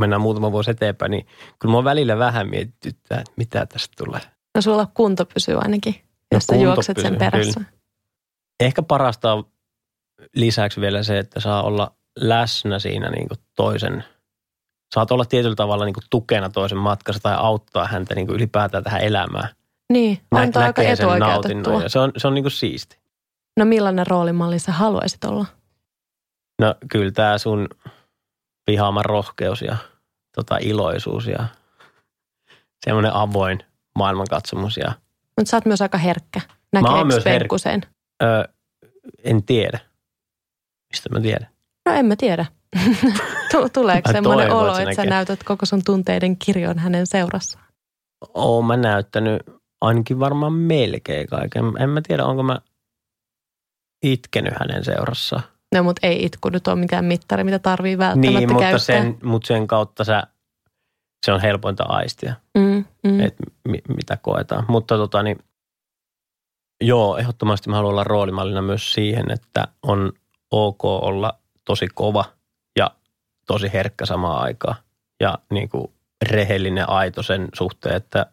[0.00, 1.26] mennään muutama vuosi eteenpäin, niin
[1.58, 4.20] kyllä mua välillä vähän mietityttää, että mitä tästä tulee.
[4.54, 5.94] No sulla kunto pysyy ainakin,
[6.32, 7.60] jos sä kunto juokset sen pysyy, perässä.
[8.60, 9.44] Ehkä parasta on
[10.36, 14.04] lisäksi vielä se, että saa olla läsnä siinä niin kuin toisen,
[14.94, 18.84] saat olla tietyllä tavalla niin kuin tukena toisen matkassa tai auttaa häntä niin kuin ylipäätään
[18.84, 19.48] tähän elämään.
[19.92, 21.88] Niin, Nä- toi aika etuoikeutettua.
[21.88, 22.98] se on, se on niin kuin siisti.
[23.56, 25.46] No millainen roolimalli sä haluaisit olla?
[26.60, 27.68] No kyllä tämä sun
[28.66, 29.76] vihaama rohkeus ja
[30.34, 31.44] tota, iloisuus ja
[32.84, 33.58] semmoinen avoin
[33.98, 34.92] maailmankatsomus ja
[35.38, 36.40] Mutta sä oot myös aika herkkä.
[36.72, 37.38] Näkeekö myös herkkä.
[37.38, 37.82] Penkkuseen?
[38.22, 38.48] ö,
[39.24, 39.78] en tiedä.
[40.92, 41.48] Mistä mä tiedän?
[41.86, 42.46] No en mä tiedä.
[43.52, 47.64] Tu- Tuleeko semmoinen olo, että sä näytät koko sun tunteiden kirjon hänen seurassaan?
[48.34, 49.42] Oon mä näyttänyt
[49.80, 51.64] ainakin varmaan melkein kaiken.
[51.78, 52.58] En mä tiedä, onko mä
[54.02, 55.42] itkenyt hänen seurassaan.
[55.74, 58.78] No mutta ei itku nyt ole mikään mittari, mitä tarvii välttämättä Niin, mutta käyttää.
[58.78, 60.22] sen, mutta sen kautta sä,
[61.26, 63.20] se on helpointa aistia, Mm, mm.
[63.20, 64.64] että mi, mitä koetaan.
[64.68, 65.38] Mutta tota niin,
[66.80, 70.12] joo, ehdottomasti mä haluan olla roolimallina myös siihen, että on
[70.50, 72.24] ok olla tosi kova
[73.52, 74.76] tosi herkkä samaan aikaan.
[75.20, 75.92] Ja niin kuin
[76.30, 78.26] rehellinen aito sen suhteen, että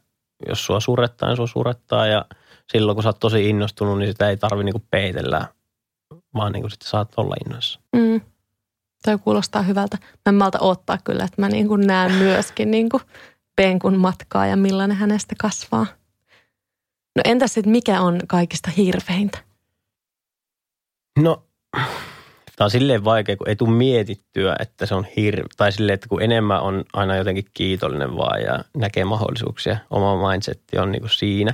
[0.48, 2.26] jos sua surettaa, niin sua surettaa ja
[2.72, 5.48] silloin kun sä oot tosi innostunut, niin sitä ei tarvi niin kuin peitellä,
[6.34, 7.80] vaan niin kuin sitten saat olla innoissa.
[7.96, 8.22] Mm.
[9.06, 9.98] Toi kuulostaa hyvältä.
[10.02, 13.04] Mä en malta odottaa kyllä, että mä niin kuin näen myöskin niin kuin
[13.56, 15.86] penkun matkaa ja millainen hänestä kasvaa.
[17.16, 19.38] No entäs sitten mikä on kaikista hirveintä?
[21.20, 21.44] No,
[22.58, 25.46] tämä on silleen vaikea, kun ei tule mietittyä, että se on hirveä.
[25.58, 30.80] Tai silleen, että kun enemmän on aina jotenkin kiitollinen vaan ja näkee mahdollisuuksia, oma mindsetti
[30.80, 31.54] on niin kuin siinä.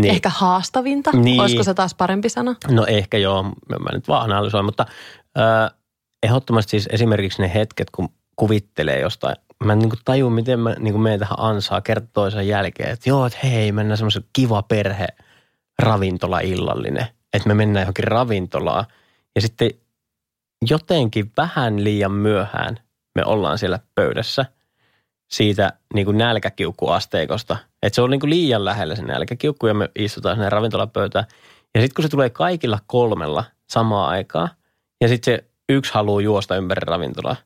[0.00, 1.10] Niin, Ehkä haastavinta?
[1.12, 1.40] Niin.
[1.40, 2.54] Olisiko se taas parempi sana?
[2.70, 4.86] No ehkä joo, mä nyt vaan analysoin, mutta
[5.38, 5.78] äh,
[6.22, 9.36] ehdottomasti siis esimerkiksi ne hetket, kun kuvittelee jostain.
[9.64, 12.90] Mä en niin kuin tajua, miten mä niin kuin menen tähän ansaa kerta toisen jälkeen,
[12.90, 15.06] että joo, että hei, mennään semmoisen kiva perhe
[15.78, 17.06] ravintola illallinen.
[17.32, 18.84] Että me mennään johonkin ravintolaan
[19.34, 19.70] ja sitten
[20.70, 22.78] jotenkin vähän liian myöhään
[23.14, 24.46] me ollaan siellä pöydässä
[25.30, 27.56] siitä niin kuin nälkäkiukkuasteikosta.
[27.82, 31.24] Että se on niin kuin liian lähellä se nälkäkiukku ja me istutaan sinne ravintolapöytään.
[31.74, 34.48] Ja sitten kun se tulee kaikilla kolmella samaan aikaan
[35.00, 37.36] ja sitten se yksi haluaa juosta ympäri ravintolaa.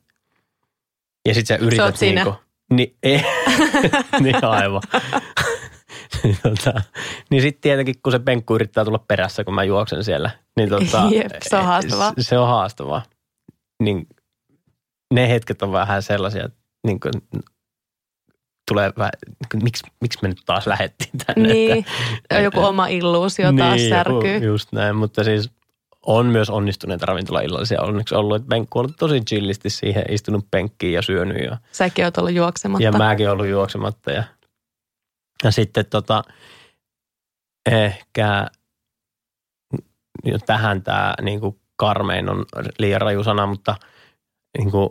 [1.27, 2.23] Ja sitten sä yrität oot sinä.
[2.23, 2.39] Niinku,
[2.73, 3.25] niin, ei,
[4.23, 4.81] niin aivan.
[6.43, 6.81] tota,
[7.29, 11.03] niin sitten tietenkin, kun se penkku yrittää tulla perässä, kun mä juoksen siellä, niin tota,
[11.15, 12.13] Jep, se on haastavaa.
[12.19, 13.01] Se on haastavaa.
[13.83, 14.07] Niin
[15.13, 17.13] ne hetket on vähän sellaisia, että niin kuin,
[18.67, 19.11] tulee vähän,
[19.63, 21.53] miksi, miksi me nyt taas lähettiin tänne.
[21.53, 21.85] Niin,
[22.23, 24.33] että- joku oma illuusio taas niin, särkyy.
[24.33, 25.51] Joku, just näin, mutta siis
[26.05, 28.35] on myös onnistuneita ravintolaillallisia onneksi ollut.
[28.35, 31.43] Että penkku on ollut tosi chillisti siihen, istunut penkkiin ja syönyt.
[31.43, 32.83] Ja, Säkin oot ollut juoksematta.
[32.83, 34.11] ja mäkin ollut juoksematta.
[34.11, 34.23] Ja,
[35.43, 36.23] ja sitten tota,
[37.71, 38.47] ehkä
[40.45, 42.45] tähän tämä niin kuin karmein on
[42.79, 43.75] liian raju sana, mutta
[44.57, 44.89] niin kuin,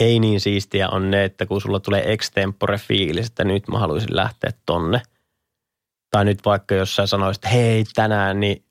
[0.00, 4.16] ei niin siistiä on ne, että kun sulla tulee extempore fiilis, että nyt mä haluaisin
[4.16, 5.02] lähteä tonne.
[6.10, 8.64] Tai nyt vaikka jos sä sanoisit, että hei tänään, niin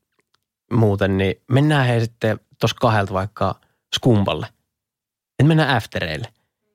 [0.73, 3.59] muuten, niin mennään hei sitten tuossa kahdelta vaikka
[3.95, 4.47] skumballe.
[5.39, 6.27] Että mennään aftereille.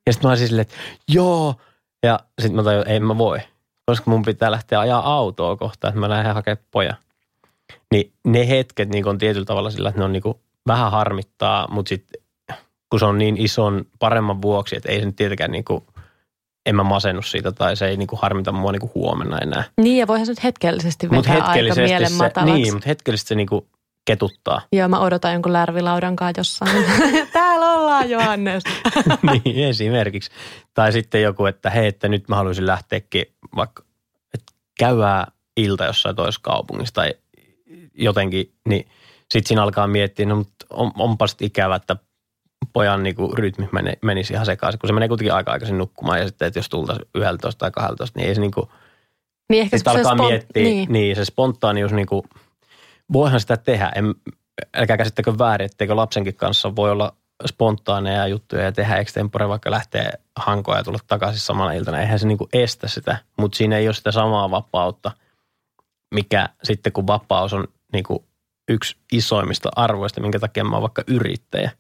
[0.07, 0.75] Ja sitten mä olisin silleen, että
[1.09, 1.55] joo.
[2.03, 3.41] Ja sitten mä tajuin, että ei mä voi.
[3.89, 6.97] Koska mun pitää lähteä ajaa autoa kohta, että mä lähden hakemaan pojan.
[7.93, 10.23] Niin ne hetket niin on tietyllä tavalla sillä, että ne on niin
[10.67, 12.23] vähän harmittaa, mutta sitten
[12.91, 15.85] kun se on niin ison paremman vuoksi, että ei se nyt tietenkään niin kuin,
[16.67, 19.65] en mä masennu siitä tai se ei niin kuin harmita mua niin kuin huomenna enää.
[19.81, 22.63] Niin ja voihan se nyt hetkellisesti vetää Mutta aika hetkellisesti mielen se, matalaksi.
[22.63, 23.67] niin, mutta hetkellisesti se niin kuin
[24.09, 24.61] ketuttaa.
[24.73, 26.85] Joo, mä odotan jonkun lärvilaudan kanssa jossain.
[27.33, 28.63] Täällä ollaan, Johannes.
[29.45, 30.31] niin, esimerkiksi.
[30.75, 33.83] Tai sitten joku, että hei, että nyt mä haluaisin lähteäkin vaikka,
[34.35, 37.15] että käydään ilta jossain toisessa kaupungissa tai
[37.95, 38.89] jotenkin, niin
[39.33, 41.97] sitten siinä alkaa miettiä, no mutta on, onpa sitten ikävä, että
[42.73, 46.27] pojan niinku rytmi meni, menisi ihan sekaisin, kun se menee kuitenkin aika aikaisin nukkumaan ja
[46.27, 48.69] sitten, että jos tultaisiin 11 tai 12, niin ei se niinku,
[49.49, 50.77] Niin ehkä se alkaa spon- miettiä, niin.
[50.77, 50.93] Niin.
[50.93, 52.25] niin se spontaanius niinku,
[53.13, 54.15] voihan sitä tehdä, en,
[54.77, 57.13] älkää käsittäkö väärin, etteikö lapsenkin kanssa voi olla
[57.47, 62.01] spontaaneja juttuja ja tehdä extempore, vaikka lähtee hankoon ja tulla takaisin samana iltana.
[62.01, 65.13] Eihän se niinku estä sitä, mutta siinä ei ole sitä samaa vapautta,
[66.15, 68.25] mikä sitten kun vapaus on niinku
[68.69, 71.71] yksi isoimmista arvoista, minkä takia mä oon vaikka yrittäjä,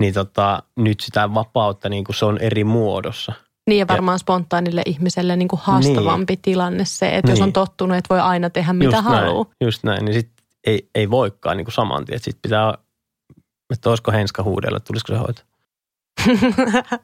[0.00, 3.32] niin tota, nyt sitä vapautta niinku se on eri muodossa.
[3.70, 6.42] Niin ja varmaan spontaanille ihmiselle niin kuin haastavampi niin.
[6.42, 7.30] tilanne se, että niin.
[7.32, 7.42] jos Niin.
[7.42, 9.44] on tottunut, että voi aina tehdä mitä just haluaa.
[9.44, 10.30] Näin, just näin, niin sit
[10.66, 12.18] ei, ei voikaan niinku saman tien.
[12.18, 12.74] Sitten pitää,
[13.72, 15.42] että olisiko henska huudella, tulisiko se hoito.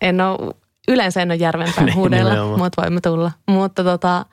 [0.00, 0.54] en ole,
[0.88, 3.32] yleensä en ole järvenpäin Niin, huudella, mutta voimme tulla.
[3.46, 4.26] Mutta tota,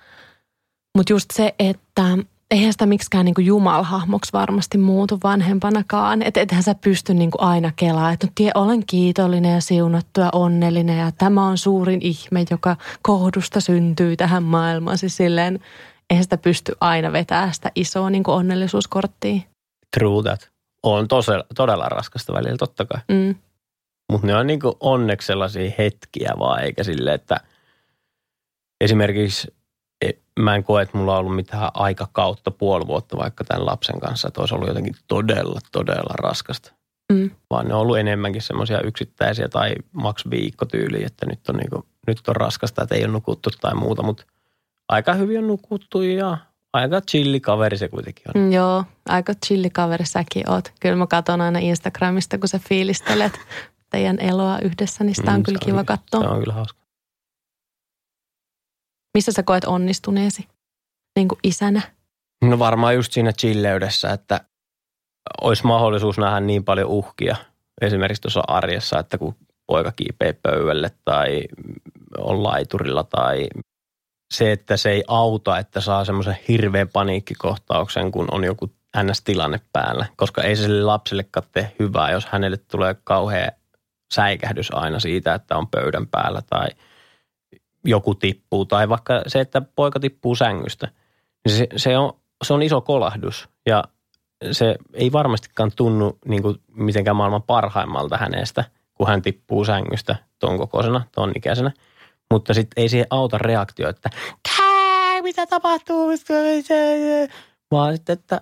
[0.98, 2.18] mut just se, että
[2.52, 6.22] eihän sitä miksikään niinku jumalhahmoksi varmasti muutu vanhempanakaan.
[6.22, 10.30] Että ethän sä pysty niinku aina kelaa, että no tie, olen kiitollinen ja siunattu ja
[10.34, 14.98] onnellinen ja tämä on suurin ihme, joka kohdusta syntyy tähän maailmaan.
[14.98, 15.60] Siis silleen,
[16.10, 19.42] eihän sitä pysty aina vetämään sitä isoa niinku onnellisuuskorttia.
[19.98, 20.50] True that.
[20.84, 23.02] On todella, todella raskasta välillä, totta kai.
[23.08, 23.36] Mm.
[24.12, 27.40] Mutta ne on niinku onneksi sellaisia hetkiä vaan, eikä sille, että
[28.82, 29.56] esimerkiksi
[30.06, 34.00] e, mä en koe, että mulla on ollut mitään aikakautta puoli vuotta vaikka tämän lapsen
[34.00, 36.74] kanssa, että olisi ollut jotenkin todella, todella raskasta.
[37.14, 37.32] Mm.
[37.50, 42.28] Vaan ne on ollut enemmänkin semmoisia yksittäisiä tai maks viikkotyyliä, että nyt on, niinku, nyt
[42.28, 44.24] on raskasta, että ei ole nukuttu tai muuta, mutta
[44.90, 46.38] aika hyvin on nukuttu ja
[46.74, 48.42] aika chilli kaveri se kuitenkin on.
[48.42, 50.74] Mm, Joo, aika chilli kaveri säkin oot.
[50.80, 53.34] Kyllä mä katson aina Instagramista, kun sä fiilistelet
[53.92, 56.30] teidän eloa yhdessä, niin sitä on Mm, kyllä se kiva Se katsoa.
[56.30, 56.80] on kyllä hauska.
[59.18, 60.48] Missä sä koet onnistuneesi
[61.16, 61.82] niin kuin isänä?
[62.44, 64.42] No varmaan just siinä chilleydessä, että
[65.42, 67.36] olisi mahdollisuus nähdä niin paljon uhkia
[67.82, 69.36] esimerkiksi tuossa arjessa, että kun
[69.68, 71.44] poika kiipee pöydälle tai
[72.18, 73.48] on laiturilla tai
[74.32, 80.06] se, että se ei auta, että saa semmoisen hirveän paniikkikohtauksen, kun on joku NS-tilanne päällä,
[80.16, 83.52] koska ei se sille lapsellekaan tee hyvää, jos hänelle tulee kauhea
[84.14, 86.68] säikähdys aina siitä, että on pöydän päällä tai
[87.86, 90.88] joku tippuu tai vaikka se, että poika tippuu sängystä.
[91.46, 92.14] Niin se, se, on,
[92.44, 93.84] se on iso kolahdus ja
[94.52, 98.64] se ei varmastikaan tunnu niin kuin mitenkään maailman parhaimmalta hänestä,
[98.94, 101.72] kun hän tippuu sängystä ton kokoisena, ton ikäisenä.
[102.34, 104.10] Mutta sitten ei siihen auta reaktio, että
[105.24, 106.10] mitä tapahtuu?
[107.72, 108.42] Vaan sitten, että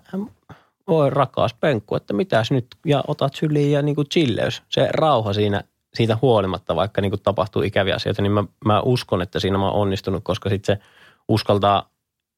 [0.88, 4.64] voi rakas penkku, että mitäs nyt, ja otat syliin ja niin kuin chilleys.
[4.70, 9.22] Se rauha siinä, siitä huolimatta, vaikka niin kuin tapahtuu ikäviä asioita, niin mä, mä uskon,
[9.22, 10.84] että siinä mä oon onnistunut, koska sitten se
[11.28, 11.90] uskaltaa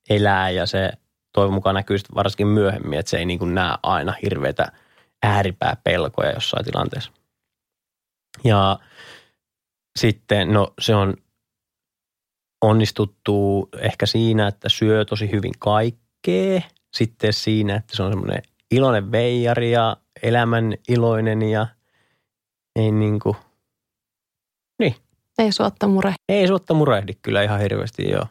[0.09, 0.91] elää ja se
[1.33, 4.71] toivon mukaan näkyy varsinkin myöhemmin, että se ei niin kuin näe aina hirveitä
[5.23, 7.11] ääripääpelkoja jossain tilanteessa.
[8.43, 8.79] Ja
[9.99, 11.13] sitten, no se on
[12.61, 16.61] onnistuttu ehkä siinä, että syö tosi hyvin kaikkea.
[16.93, 18.41] Sitten siinä, että se on semmoinen
[18.71, 21.67] iloinen veijari ja elämän iloinen ja
[22.75, 23.35] ei niin kuin,
[25.37, 26.13] Ei suotta mure.
[26.29, 28.25] ei suotta murehdi kyllä ihan hirveästi joo.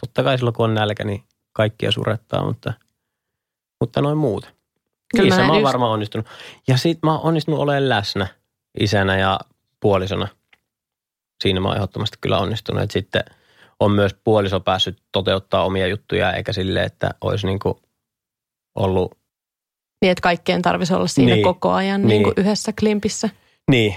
[0.00, 2.72] Totta kai silloin kun on nälkä, niin kaikkia surettaa, mutta,
[3.80, 4.50] mutta noin muuten.
[5.16, 6.26] Kyllä Niissä mä mä oon just- varmaan onnistunut.
[6.68, 8.26] Ja sit mä oon onnistunut olemaan läsnä
[8.80, 9.40] isänä ja
[9.80, 10.28] puolisona.
[11.42, 12.82] Siinä mä oon ehdottomasti kyllä onnistunut.
[12.82, 13.24] Et sitten
[13.80, 17.80] on myös puoliso päässyt toteuttaa omia juttuja, eikä sille, että olisi niinku
[18.74, 19.18] ollut
[20.02, 21.44] Niin, että kaikkien tarvitsisi olla siinä Niin.
[21.44, 22.08] koko ajan Niin.
[22.08, 23.30] niin kuin yhdessä klimpissä.
[23.70, 23.94] Niin,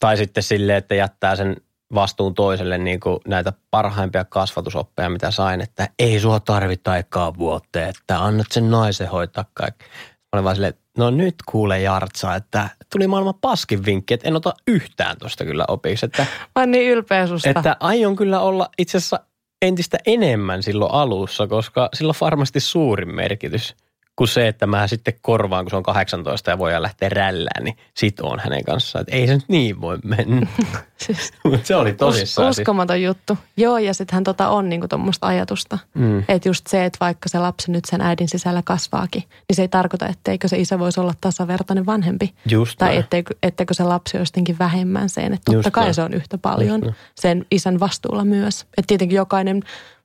[0.00, 1.56] tai sitten sille, että jättää sen
[1.94, 7.88] vastuun toiselle niin kuin näitä parhaimpia kasvatusoppeja, mitä sain, että ei sua tarvita aikaa vuoteen,
[7.88, 9.84] että annat sen naisen hoitaa kaikki.
[10.32, 14.54] Olin vaan silleen, no nyt kuule Jartsa, että tuli maailman paskin vinkki, että en ota
[14.68, 16.26] yhtään tuosta kyllä opiksi, että,
[16.58, 17.50] Mä niin ylpeä susta.
[17.50, 19.20] että aion kyllä olla itse asiassa
[19.62, 23.76] entistä enemmän silloin alussa, koska sillä on varmasti suurin merkitys
[24.20, 27.76] kuin se, että mä sitten korvaan, kun se on 18 ja voidaan lähteä rällään, niin
[27.94, 29.00] sit on hänen kanssaan.
[29.02, 30.46] Että ei se nyt niin voi mennä.
[31.06, 32.54] Siis Mutta se oli us, tosissaan.
[32.54, 32.62] siis.
[32.62, 33.38] uskomaton juttu.
[33.56, 35.78] Joo, ja sittenhän tota on niinku tuommoista ajatusta.
[35.94, 36.18] Mm.
[36.28, 39.68] Että just se, että vaikka se lapsi nyt sen äidin sisällä kasvaakin, niin se ei
[39.68, 42.34] tarkoita, etteikö se isä voisi olla tasavertainen vanhempi.
[42.50, 43.00] Just Tai näin.
[43.00, 45.24] etteikö, etteikö se lapsi olisi jotenkin vähemmän sen.
[45.24, 45.94] Että totta Just kai näin.
[45.94, 48.60] se on yhtä paljon Just sen isän vastuulla myös.
[48.62, 49.62] Että tietenkin jokainen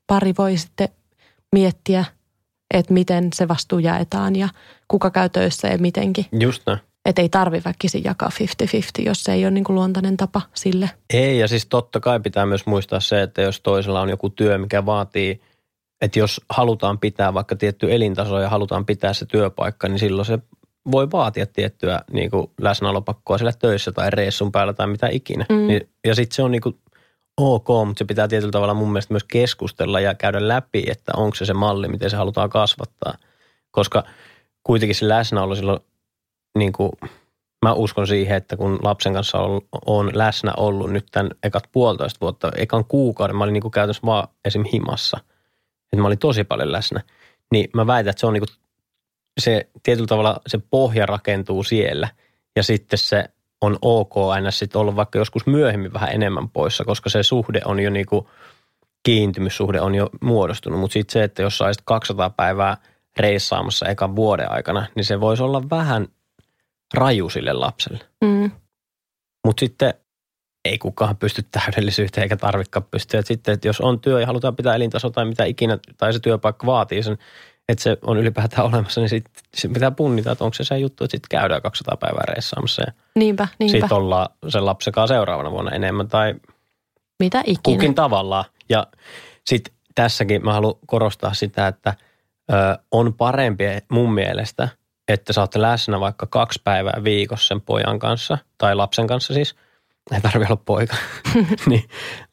[0.08, 0.90] pari voi sitten
[1.52, 2.06] miettiä,
[2.74, 4.50] että miten se vastuu jaetaan ja
[4.88, 6.26] kuka käy töissä ja mitenkin.
[6.40, 6.80] Just näin.
[7.06, 8.30] Että ei tarvi väkisin jakaa
[9.02, 10.90] 50-50, jos se ei ole niin kuin luontainen tapa sille.
[11.14, 14.58] Ei, ja siis totta kai pitää myös muistaa se, että jos toisella on joku työ,
[14.58, 15.42] mikä vaatii,
[16.02, 20.40] että jos halutaan pitää vaikka tietty elintaso ja halutaan pitää se työpaikka, niin silloin se
[20.92, 25.46] voi vaatia tiettyä niin kuin läsnäolopakkoa siellä töissä tai reissun päällä tai mitä ikinä.
[25.50, 25.68] Mm.
[25.68, 26.76] Niin, ja sitten se on niin kuin
[27.38, 31.36] ok, mutta se pitää tietyllä tavalla mun mielestä myös keskustella ja käydä läpi, että onko
[31.36, 33.14] se se malli, miten se halutaan kasvattaa.
[33.72, 34.04] Koska
[34.64, 35.80] kuitenkin se läsnäolo silloin,
[36.58, 36.92] niin kuin,
[37.66, 42.22] mä uskon siihen, että kun lapsen kanssa on, on läsnä ollut nyt tämän ekat puolitoista
[42.22, 44.64] vuotta, ekan kuukauden, mä olin niin kuin käytännössä vaan esim.
[44.74, 45.18] himassa,
[45.84, 47.02] että mä olin tosi paljon läsnä,
[47.52, 48.56] niin mä väitän, että se on niin kuin,
[49.40, 52.08] se tietyllä tavalla se pohja rakentuu siellä
[52.56, 53.26] ja sitten se
[53.62, 57.80] on ok aina sitten olla vaikka joskus myöhemmin vähän enemmän poissa, koska se suhde on
[57.80, 58.26] jo niin kuin,
[59.04, 62.78] kiintymyssuhde on jo muodostunut, mutta sitten se, että jos saisit 200 päivää
[63.20, 66.08] reissaamassa ekan vuoden aikana, niin se voisi olla vähän
[66.94, 68.06] raju sille lapselle.
[68.24, 68.52] Mm.
[69.46, 69.94] Mutta sitten
[70.66, 73.20] ei kukaan pysty täydellisyyteen eikä tarvikaan pystyä.
[73.20, 76.20] Et sitten, että jos on työ ja halutaan pitää elintaso tai mitä ikinä, tai se
[76.20, 77.18] työpaikka vaatii sen,
[77.70, 81.04] että se on ylipäätään olemassa, niin sitten sit pitää punnita, että onko se se juttu,
[81.04, 83.72] että sitten käydään 200 päivää reissaamassa ja Niinpä, niinpä.
[83.80, 86.36] sitten ollaan sen lapsen kanssa seuraavana vuonna enemmän tai
[87.20, 87.60] Mitä ikinä.
[87.64, 88.46] kukin tavallaan.
[88.70, 88.88] Ja
[89.46, 91.94] sitten tässäkin mä haluan korostaa sitä, että
[92.52, 92.56] ö,
[92.92, 94.68] on parempi mun mielestä,
[95.08, 99.56] että sä oot läsnä vaikka kaksi päivää viikossa sen pojan kanssa, tai lapsen kanssa siis,
[100.12, 100.96] ei tarvitse olla poika,
[101.70, 101.84] niin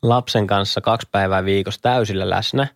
[0.02, 2.66] lapsen kanssa kaksi päivää viikossa täysillä läsnä,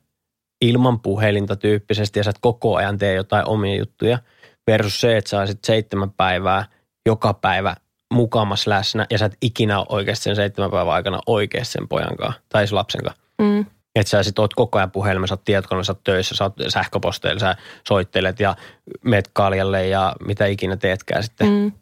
[0.60, 4.18] ilman puhelinta tyyppisesti, ja sä et koko ajan tee jotain omia juttuja,
[4.66, 6.64] versus se, että sä olisit seitsemän päivää
[7.06, 7.76] joka päivä
[8.14, 12.16] mukamas läsnä ja sä et ikinä ole oikeasti sen seitsemän päivän aikana oikeasti sen pojan
[12.16, 13.22] kanssa tai sen lapsen kanssa.
[13.38, 13.66] Mm.
[13.94, 16.54] Että sä sit oot koko ajan puhelimessa, sä oot tietokoneella, sä oot töissä, sä oot
[16.68, 17.56] sähköposteilla, sä
[17.88, 18.56] soittelet ja
[19.04, 21.46] meet kaljalle ja mitä ikinä teetkään sitten.
[21.46, 21.54] Mm.
[21.54, 21.72] Mm.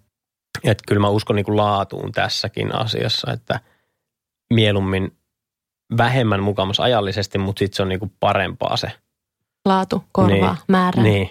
[0.64, 3.60] Että kyllä mä uskon niin kuin laatuun tässäkin asiassa, että
[4.52, 5.16] mieluummin
[5.98, 8.92] vähemmän mukamassa ajallisesti, mutta sitten se on niin kuin parempaa se.
[9.64, 10.64] Laatu, korvaa, Niin.
[10.68, 11.02] määrä.
[11.02, 11.30] Niin.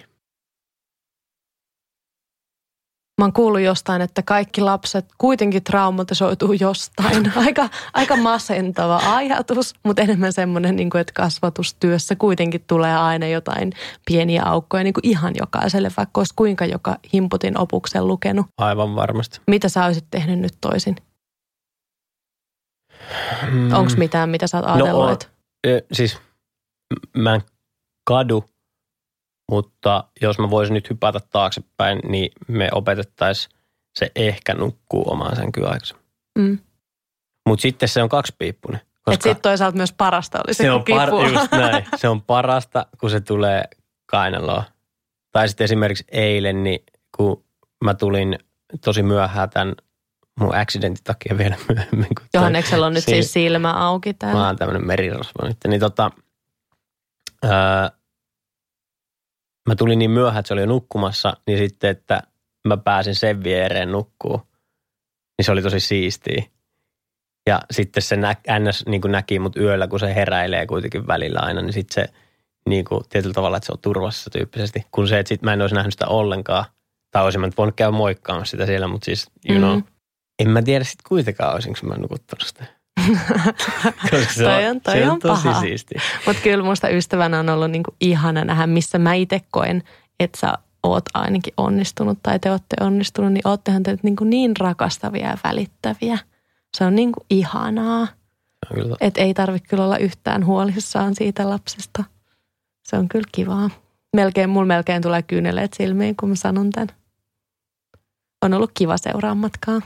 [3.20, 7.32] Mä oon kuullut jostain, että kaikki lapset kuitenkin traumatisoituu jostain.
[7.46, 13.72] Aika, aika masentava ajatus, mutta enemmän semmoinen, niin kuin, että kasvatustyössä kuitenkin tulee aina jotain
[14.06, 18.46] pieniä aukkoja niin kuin ihan jokaiselle, vaikka olisi kuinka joka himputin opuksen lukenut.
[18.58, 19.40] Aivan varmasti.
[19.46, 20.96] Mitä sä olisit tehnyt nyt toisin?
[23.50, 23.72] Mm.
[23.72, 25.04] Onko mitään, mitä sä oot ajatellut?
[25.04, 25.12] on.
[25.12, 25.26] että
[25.66, 26.18] Ö, siis
[27.16, 27.42] mä en
[28.04, 28.44] kadu,
[29.50, 33.56] mutta jos mä voisin nyt hypätä taaksepäin, niin me opetettaisiin
[33.98, 36.04] se ehkä nukkuu omaan sänkyyn aikaisemmin.
[36.38, 36.58] mm.
[37.48, 38.80] Mutta sitten se on kaksipiippunen.
[39.10, 41.84] Et sit toisaalta myös parasta oli se, se on, par, just näin.
[41.96, 43.64] se on parasta, kun se tulee
[44.06, 44.62] kainaloon.
[45.32, 46.84] Tai sitten esimerkiksi eilen, niin
[47.16, 47.44] kun
[47.84, 48.38] mä tulin
[48.84, 49.74] tosi myöhään tämän
[50.40, 52.08] mun accidentin takia vielä myöhemmin.
[52.18, 54.40] Kun Johanneksella on nyt Si- siis silmä auki täällä.
[54.40, 55.56] Mä oon tämmönen merirosvo nyt.
[55.68, 56.10] Niin tota,
[57.44, 57.50] öö,
[59.68, 62.22] mä tulin niin myöhään, että se oli jo nukkumassa, niin sitten, että
[62.68, 64.36] mä pääsin sen viereen nukkuu,
[65.38, 66.44] niin se oli tosi siistiä.
[67.48, 71.40] Ja sitten se nä, NS niin kuin näki mut yöllä, kun se heräilee kuitenkin välillä
[71.42, 72.14] aina, niin sitten se
[72.68, 74.86] niin kuin, tietyllä tavalla, että se on turvassa tyyppisesti.
[74.90, 76.64] Kun se, että sit mä en olisi nähnyt sitä ollenkaan,
[77.10, 79.82] tai olisin mä nyt voinut käydä moikkaamassa sitä siellä, mutta siis, you know, Mm.
[80.38, 82.64] En mä tiedä sitten kuitenkaan, olisinko mä nukuttanut sitä.
[84.10, 85.60] Koska se Toi on- toi se on tosi paha.
[85.60, 86.00] siistiä.
[86.26, 89.82] Mutta kyllä musta ystävänä on ollut niinku ihana nähdä, missä mä itse koen,
[90.20, 95.26] että sä oot ainakin onnistunut tai te olette onnistunut, niin oottehan te niinku niin rakastavia
[95.28, 96.18] ja välittäviä.
[96.76, 98.06] Se on niinku ihanaa,
[98.70, 102.04] on että ei tarvitse kyllä olla yhtään huolissaan siitä lapsesta.
[102.88, 103.70] Se on kyllä kivaa.
[104.16, 106.88] melkein, mulla melkein tulee kyyneleet silmiin, kun mä sanon tämän.
[108.42, 109.80] On ollut kiva seuraa matkaa.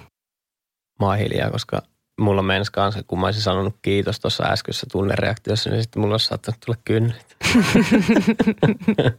[1.01, 1.83] Mä oon hiljaa, koska
[2.21, 6.27] mulla mens kanssa, kun mä olisin sanonut kiitos tuossa äskeisessä tunnereaktiossa, niin sitten mulla olisi
[6.27, 7.37] saattanut tulla kynnet.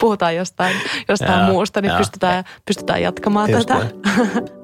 [0.00, 0.76] Puhutaan jostain,
[1.08, 1.98] jostain Joo, muusta, niin joo.
[1.98, 3.86] pystytään, pystytään jatkamaan Just tätä.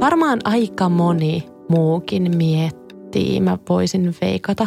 [0.00, 4.66] Varmaan aika moni muukin miettii, mä voisin veikata,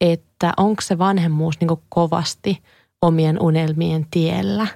[0.00, 2.62] että onko se vanhemmuus niin kovasti
[3.02, 4.66] omien unelmien tiellä.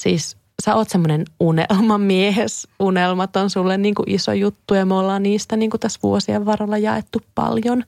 [0.00, 5.22] Siis sä oot semmoinen unelmamies, unelmat on sulle niin kuin iso juttu ja me ollaan
[5.22, 7.84] niistä niin kuin tässä vuosien varrella jaettu paljon.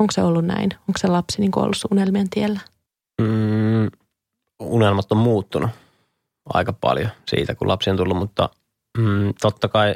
[0.00, 0.70] Onko se ollut näin?
[0.72, 2.60] Onko se lapsi niin kuin ollut unelmien tiellä?
[3.20, 3.90] Mm,
[4.60, 5.70] unelmat on muuttunut
[6.54, 8.48] aika paljon siitä, kun lapsi on tullut, mutta
[8.98, 9.94] mm, totta kai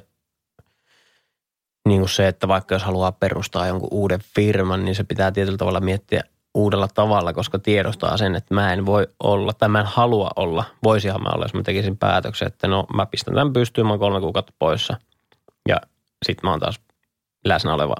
[1.88, 5.58] niin kuin se, että vaikka jos haluaa perustaa jonkun uuden firman, niin se pitää tietyllä
[5.58, 6.24] tavalla miettiä
[6.56, 10.64] uudella tavalla, koska tiedostaa sen, että mä en voi olla, tai mä en halua olla.
[10.84, 14.00] Voisihan mä olla, jos mä tekisin päätöksen, että no mä pistän tämän pystyyn, mä oon
[14.00, 14.96] kolme kuukautta poissa.
[15.68, 15.76] Ja
[16.26, 16.80] sit mä oon taas
[17.44, 17.94] läsnä oleva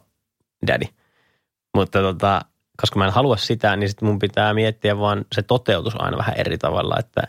[0.67, 0.87] daddy.
[1.77, 2.41] Mutta tota,
[2.81, 6.37] koska mä en halua sitä, niin sitten mun pitää miettiä vaan se toteutus aina vähän
[6.37, 6.97] eri tavalla.
[6.99, 7.23] Että,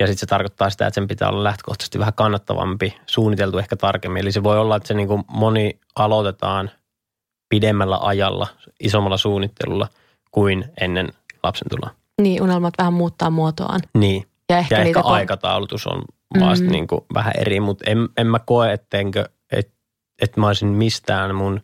[0.00, 4.20] ja sitten se tarkoittaa sitä, että sen pitää olla lähtökohtaisesti vähän kannattavampi, suunniteltu ehkä tarkemmin.
[4.20, 6.70] Eli se voi olla, että se niin kuin moni aloitetaan
[7.48, 8.46] pidemmällä ajalla,
[8.80, 9.88] isommalla suunnittelulla
[10.32, 11.08] kuin ennen
[11.42, 11.90] lapsen tuloa.
[12.22, 13.80] Niin, unelmat vähän muuttaa muotoaan.
[13.98, 14.24] Niin.
[14.50, 16.02] Ja ehkä, Ja ehkä niitä aikataulutus on
[16.40, 16.70] vasta Mm.
[16.72, 19.72] niin kuin vähän eri, mutta en, en mä koe, ettenkö, että
[20.22, 21.60] et mä olisin mistään mun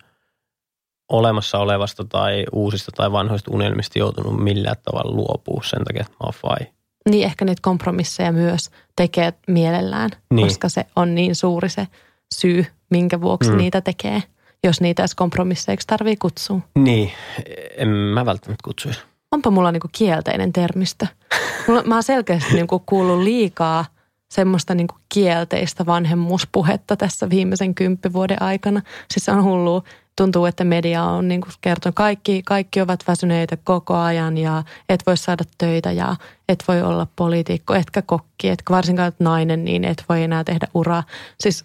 [1.09, 6.25] olemassa olevasta tai uusista tai vanhoista unelmista joutunut millään tavalla luopua sen takia, että mä
[6.25, 6.67] oon fai.
[7.11, 10.47] niin ehkä niitä kompromisseja myös tekee mielellään, Niin.
[10.47, 11.87] koska se on niin suuri se
[12.35, 13.57] syy, minkä vuoksi mm.
[13.57, 14.23] niitä tekee,
[14.65, 16.61] jos niitä edes kompromisseiksi tarvii kutsua.
[16.79, 17.13] Niin,
[17.77, 19.01] en mä välttämättä kutsuisi.
[19.33, 21.07] Onpa mulla niinku kielteinen termistö.
[21.69, 23.85] Mulla, mä oon selkeästi niinku kuullut liikaa
[24.29, 28.83] semmoista niinku kielteistä vanhemmuuspuhetta tässä viimeisen kymppivuoden aikana.
[29.11, 29.85] Siis se on hullu.
[30.17, 35.17] Tuntuu, että media on niinku kertonut, kaikki, kaikki ovat väsyneitä koko ajan ja et voi
[35.17, 36.17] saada töitä ja
[36.49, 40.69] et voi olla poliitikko, etkä kokki, etkä varsinkaan olet nainen, niin et voi enää tehdä
[40.75, 41.03] uraa.
[41.41, 41.65] Siis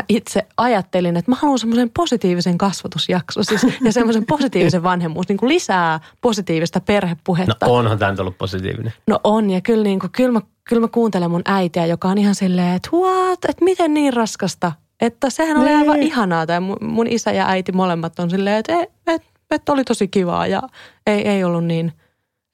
[0.00, 5.36] mä itse ajattelin, että mä haluan semmoisen positiivisen kasvatusjakson siis, ja semmoisen positiivisen vanhemmuus, niin
[5.36, 7.66] kuin lisää positiivista No perhepuhetta.
[7.66, 8.92] onhan tämä nyt ollut positiivinen.
[9.06, 12.18] No on, ja kyllä, niin kuin, kyllä, mä, kyllä mä kuuntelen mun äitiä, joka on
[12.18, 14.72] ihan silleen, että what, että miten niin raskasta.
[15.00, 15.78] Että sehän oli Niin.
[15.78, 16.46] aivan ihanaa.
[16.46, 20.08] Tai mun, mun isä ja äiti molemmat on silleen, että et, et, et oli tosi
[20.08, 20.62] kivaa ja
[21.06, 21.92] ei, ei ollut niin.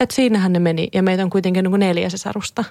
[0.01, 0.89] Että siinähän ne meni.
[0.95, 2.65] Ja meitä on kuitenkin niin kuin neljä sisarusta.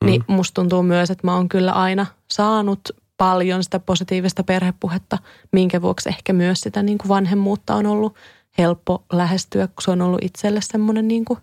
[0.00, 0.06] Mm.
[0.06, 2.80] Niin musta tuntuu myös, että mä oon kyllä aina saanut
[3.22, 5.18] paljon sitä positiivista perhepuhetta,
[5.52, 8.16] minkä vuoksi ehkä myös sitä niin kuin vanhemmuutta on ollut
[8.58, 11.38] helppo lähestyä, kun se on ollut itselle semmoinen niin kuin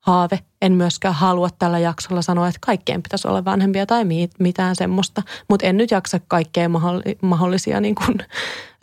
[0.00, 0.38] haave.
[0.62, 5.22] En myöskään halua tällä jaksolla sanoa, että kaikkeen pitäisi olla vanhempia tai mi- mitään semmoista,
[5.48, 8.18] mutta en nyt jaksa kaikkea mahdolli- mahdollisia niin kuin,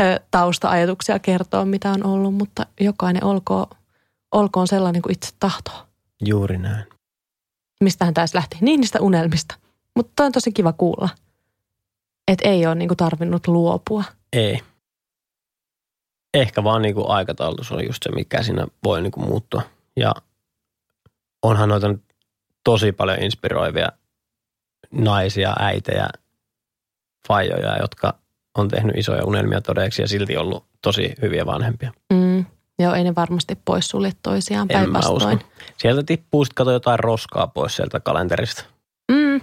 [0.01, 3.67] ö, tausta-ajatuksia kertoa, mitä on ollut, mutta jokainen olkoon,
[4.31, 5.87] olkoon sellainen kuin itse tahtoo.
[6.25, 6.85] Juuri näin.
[7.83, 8.57] Mistähän tämä lähti?
[8.61, 9.55] Niin niistä unelmista.
[9.95, 11.09] Mutta on tosi kiva kuulla,
[12.27, 14.03] että ei ole niin kuin tarvinnut luopua.
[14.33, 14.59] Ei.
[16.33, 19.61] Ehkä vaan niin kuin aikataulutus on just se, mikä siinä voi niin kuin muuttua.
[19.95, 20.13] Ja
[21.43, 22.01] onhan noita nyt
[22.63, 23.89] tosi paljon inspiroivia
[24.91, 26.07] naisia, äitejä,
[27.27, 28.13] faijoja, jotka
[28.57, 31.91] on tehnyt isoja unelmia todeksi ja silti ollut tosi hyviä vanhempia.
[32.13, 32.45] Mm.
[32.79, 35.39] Joo, ei ne varmasti poissulje toisiaan päinvastoin.
[35.77, 38.63] Sieltä tippuu sitten kato jotain roskaa pois sieltä kalenterista.
[39.11, 39.41] Mm.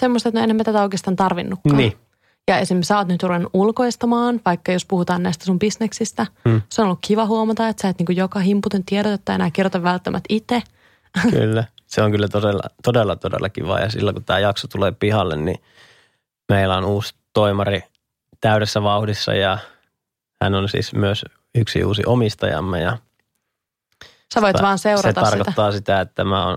[0.00, 1.76] Semmoista, että no enemmän tätä oikeastaan tarvinnutkaan.
[1.76, 2.05] Niin.
[2.48, 6.26] Ja esimerkiksi sä oot nyt ruvennut ulkoistamaan, vaikka jos puhutaan näistä sun bisneksistä.
[6.48, 6.62] Hmm.
[6.68, 10.26] Se on ollut kiva huomata, että sä et niin joka himputen tiedotetta enää kirjoita välttämättä
[10.28, 10.62] itse.
[11.30, 11.64] Kyllä.
[11.86, 13.80] Se on kyllä todella, todella, todella kiva.
[13.80, 15.62] Ja silloin kun tämä jakso tulee pihalle, niin
[16.48, 17.82] meillä on uusi toimari
[18.40, 19.58] täydessä vauhdissa ja
[20.42, 21.24] hän on siis myös
[21.54, 22.80] yksi uusi omistajamme.
[22.80, 22.98] Ja
[24.34, 25.30] Sä voit vaan se seurata sitä.
[25.30, 26.00] tarkoittaa sitä.
[26.00, 26.56] että mä oon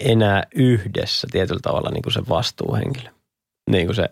[0.00, 3.10] enää yhdessä tietyllä tavalla niin kuin se vastuuhenkilö.
[3.70, 4.08] Niin kuin se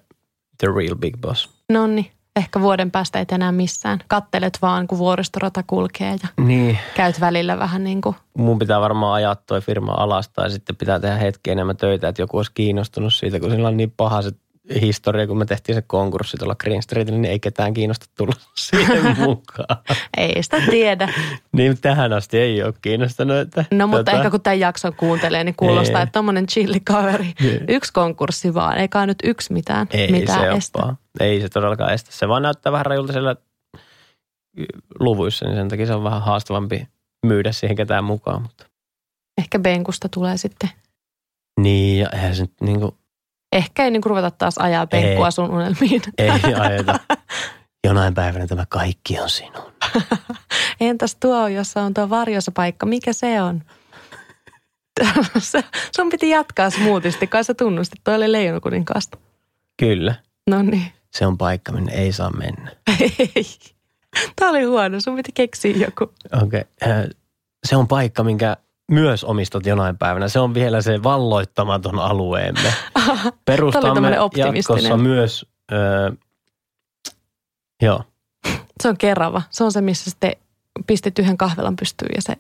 [0.63, 1.49] the real big boss.
[1.73, 3.99] No niin, ehkä vuoden päästä et enää missään.
[4.09, 6.79] Kattelet vaan, kun vuoristorata kulkee ja Niin.
[6.95, 11.01] käyt välillä vähän niin kuin, Mun pitää varmaan ajaa toi firma alas tai sitten pitää
[11.01, 14.31] tehdä hetki enemmän töitä, että joku olisi kiinnostunut siitä, kun sillä on niin paha se
[14.81, 18.33] historia, kun me tehtiin se konkurssi tuolla Green Streetillä, niin ei ketään kiinnosta tulla
[18.71, 19.77] siihen mukaan.
[20.17, 21.13] ei sitä tiedä.
[21.57, 23.37] niin tähän asti ei ole kiinnostanut.
[23.37, 26.03] Että, No mutta tota, ehkä kun tämän jakson kuuntelee, niin kuulostaa, Ei.
[26.03, 27.65] että tommonen chillikaveri, Niin.
[27.69, 30.95] yksi konkurssi vaan, eikä nyt yksi mitään, Ei mitään se estä.
[31.21, 32.13] Ei se todellakaan estä.
[32.13, 33.37] Se vaan näyttää vähän rajulta siellä
[35.01, 36.89] luvuissa, niin sen takia se on vähän haastavampi
[37.27, 38.43] myydä siihen ketään mukaan.
[38.43, 38.67] Mutta.
[39.39, 40.71] Ehkä Benkusta tulee sitten.
[41.61, 42.95] Niin, ja eihän se nyt niin kuin,
[43.53, 45.33] Ehkä ei niin ruveta taas ajaa Benkua Ei.
[45.33, 46.03] sun unelmiin.
[46.19, 47.01] ei ajeta.
[47.87, 49.73] Jonain päivänä tämä kaikki on sinun.
[50.81, 53.63] Entäs tuo, jossa on tuo varjossa paikka, mikä se on?
[55.97, 59.19] Sun piti jatkaa smoothisti, kai sä tunnustit, toi oli leijonakuninkaasta.
[59.77, 60.15] Kyllä,
[60.51, 60.93] No niin.
[61.11, 62.71] se on paikka, minne ei saa mennä.
[63.37, 63.47] Ei.
[64.37, 66.15] Tämä oli huono, sun piti keksiä joku.
[66.43, 66.61] Okei.
[66.83, 67.11] Okay.
[67.65, 68.57] Se on paikka, minkä
[68.93, 70.29] myös omistat jonain päivänä.
[70.29, 72.75] Se on vielä se valloittamaton alueemme.
[73.45, 76.11] Perustamme jatkossa myös, öö,
[77.83, 78.05] joo,
[78.83, 79.43] Se on Kerava.
[79.51, 80.33] Se on se, missä sitten
[80.87, 82.37] pistit yhden kahvelan pystyyn ja se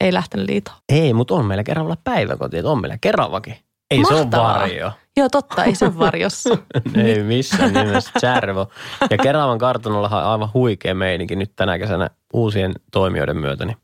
[0.00, 0.76] ei lähtenyt liitoon.
[0.88, 3.56] ei, mutta on meillä Keravalla päiväkoti, että on meillä Keravakin.
[3.90, 4.60] Ei se ole Mahtavaa.
[4.60, 4.92] varjo.
[5.16, 6.58] Joo, totta, ei se ole varjossa.
[7.04, 8.68] ei missään nimessä Tjärvo.
[9.10, 13.76] Ja Keravan kartanollahan on aivan huikea meininki nyt tänä kesänä uusien toimijoiden myötä, niin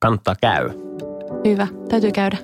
[0.00, 1.07] kannattaa käydä.
[1.44, 2.36] Hyvä, täytyy käydä.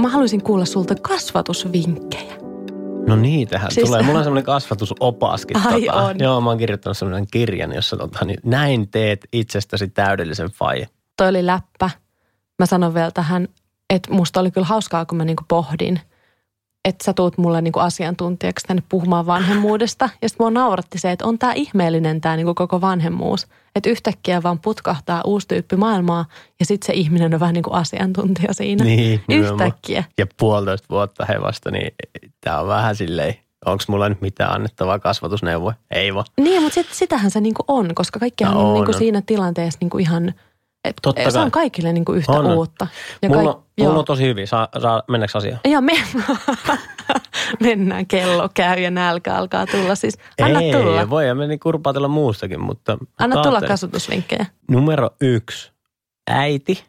[0.00, 2.34] Mä haluaisin kuulla sulta kasvatusvinkkejä.
[3.06, 3.86] No niitähän Siis- siis...
[3.88, 4.02] tulee.
[4.02, 5.56] Mulla on semmoinen kasvatusopaskin.
[5.66, 6.02] Ai tota.
[6.02, 6.18] on.
[6.18, 10.86] Joo, mä oon kirjoittanut semmoinen kirjan, jossa tota, niin näin teet itsestäsi täydellisen faija.
[11.16, 11.90] Toi oli läppä.
[12.58, 13.48] Mä sanon vielä tähän,
[13.90, 16.00] että musta oli kyllä hauskaa, kun mä niinku pohdin,
[16.84, 20.08] että sä tuut mulle niinku asiantuntijaksi tänne puhumaan vanhemmuudesta.
[20.22, 23.46] Ja sitten mua nauratti se, että on tää ihmeellinen tää niinku koko vanhemmuus.
[23.76, 26.24] Että yhtäkkiä vaan putkahtaa uusi tyyppi maailmaa
[26.60, 28.84] ja sitten se ihminen on vähän niin kuin asiantuntija siinä.
[28.84, 29.66] Niin, nimenomaan.
[29.66, 30.04] Yhtäkkiä.
[30.18, 31.94] Ja puolitoista vuotta he vasta, niin
[32.40, 33.34] tää on vähän silleen,
[33.66, 35.74] onko mulla nyt mitään annettavaa kasvatusneuvoa?
[35.90, 36.26] Ei vaan.
[36.40, 38.98] Niin, mutta sit, sitähän se niinku on, koska kaikkihan No on, on, niinku on.
[38.98, 40.34] siinä tilanteessa niinku ihan,
[41.02, 41.62] Totta se on kai.
[41.62, 42.52] kaikille niinku yhtä On, on.
[42.56, 42.86] uutta.
[43.22, 43.98] Ja Mulla, kaik- mulla joo.
[43.98, 44.48] on tosi hyvin.
[44.48, 45.60] Saa, saa mennäks asiaan?
[45.64, 45.92] Ja me,
[47.60, 49.94] mennään, kello käy ja nälkä alkaa tulla.
[49.94, 52.98] Siis anna Ei, tulla, voi me niin kurpaatella muustakin, mutta...
[53.18, 54.46] anna tulla kasvatusvinkkejä.
[54.70, 55.72] Numero yksi.
[56.30, 56.84] Äiti,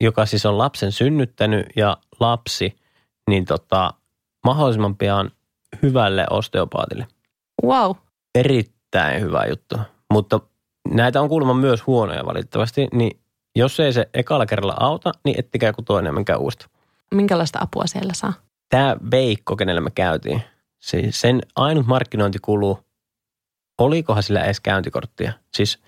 [0.00, 2.76] joka siis on lapsen synnyttänyt ja lapsi,
[3.28, 3.94] niin tota,
[4.44, 5.30] mahdollisimman pian
[5.82, 7.06] hyvälle osteopaatille.
[7.64, 7.96] Wow,
[8.34, 9.76] Erittäin hyvä juttu.
[10.12, 10.40] Mutta
[10.92, 13.20] näitä on kuulemma myös huonoja valitettavasti, niin
[13.56, 16.70] jos ei se ekalla kerralla auta, niin ettikää joku toinen menkää uudestaan.
[17.14, 18.32] minkälaista apua siellä saa?
[18.68, 20.42] Tämä Veikko, kenelle me käytiin,
[20.82, 22.78] siis sen ainut markkinointikulu,
[23.80, 25.32] olikohan sillä edes käyntikorttia?
[25.56, 25.78] Siis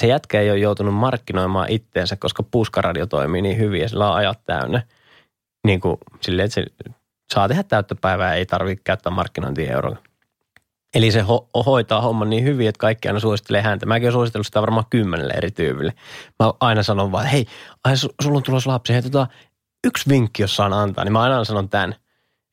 [0.00, 4.16] se jätkä ei ole joutunut markkinoimaan itteensä, koska puskaradio toimii niin hyvin ja sillä on
[4.16, 4.82] ajat täynnä.
[5.66, 6.64] Niin kuin silleen, että se
[7.32, 9.96] saa tehdä täyttä päivää, ei tarvitse käyttää markkinointia euroa.
[10.94, 13.86] Eli se ho- hoitaa homman niin hyvin, että kaikki aina suosittelee häntä.
[13.86, 15.92] Mäkin olen suositellut sitä varmaan kymmenelle eri tyypille.
[16.40, 17.46] Mä aina sanon vaan, hei,
[17.84, 19.26] ai, su- sulla on tulossa lapsi, hei tota,
[19.86, 21.94] yksi vinkki, jos saan antaa, niin mä aina sanon tämän,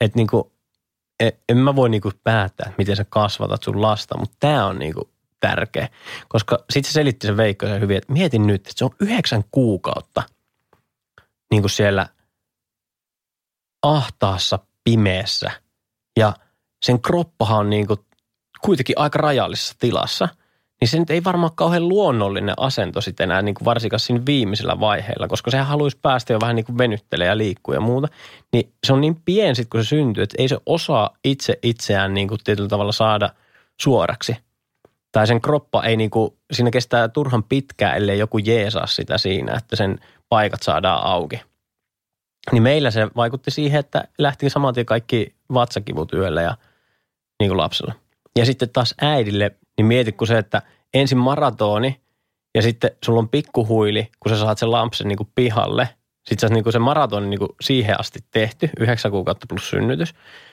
[0.01, 0.53] että niinku,
[1.19, 5.09] e- en mä voi niinku päättää, miten sä kasvatat sun lasta, mutta tämä on niinku
[5.39, 5.89] tärkeä.
[6.27, 9.43] Koska sitten se selitti sen Veikko sen hyvin, että mietin nyt, että se on yhdeksän
[9.51, 10.23] kuukautta
[11.51, 12.07] niinku siellä
[13.81, 15.51] ahtaassa pimeässä
[16.17, 16.33] ja
[16.85, 17.97] sen kroppahan on niinku
[18.65, 20.29] kuitenkin aika rajallisessa tilassa,
[20.81, 24.79] niin se nyt ei varmaan kauhean luonnollinen asento sitten enää niin kuin varsinkaan siinä viimeisellä
[24.79, 28.07] vaiheella, koska sehän haluaisi päästä jo vähän niin kuin venyttelee ja liikkuu ja muuta.
[28.53, 32.13] Niin se on niin pieni sitten, kun se syntyy, että ei se osaa itse itseään
[32.13, 33.29] niin kuin tietyllä tavalla saada
[33.81, 34.37] suoraksi.
[35.11, 39.57] Tai sen kroppa ei niin kuin, siinä kestää turhan pitkään, ellei joku jeesaa sitä siinä,
[39.57, 39.99] että sen
[40.29, 41.41] paikat saadaan auki.
[42.51, 46.57] Niin meillä se vaikutti siihen, että lähti saman tien kaikki vatsakivut yöllä ja
[47.39, 47.93] niin kuin lapsella.
[48.37, 50.61] Ja sitten taas äidille, niin mieti kun se, että
[50.93, 52.01] ensin maratoni
[52.55, 55.89] ja sitten sulla on pikkuhuili, kun sä saat sen lampsen niin kuin pihalle.
[56.29, 60.09] Sitten sä niin se maratoni niin kuin siihen asti tehty, yhdeksän kuukautta plus synnytys.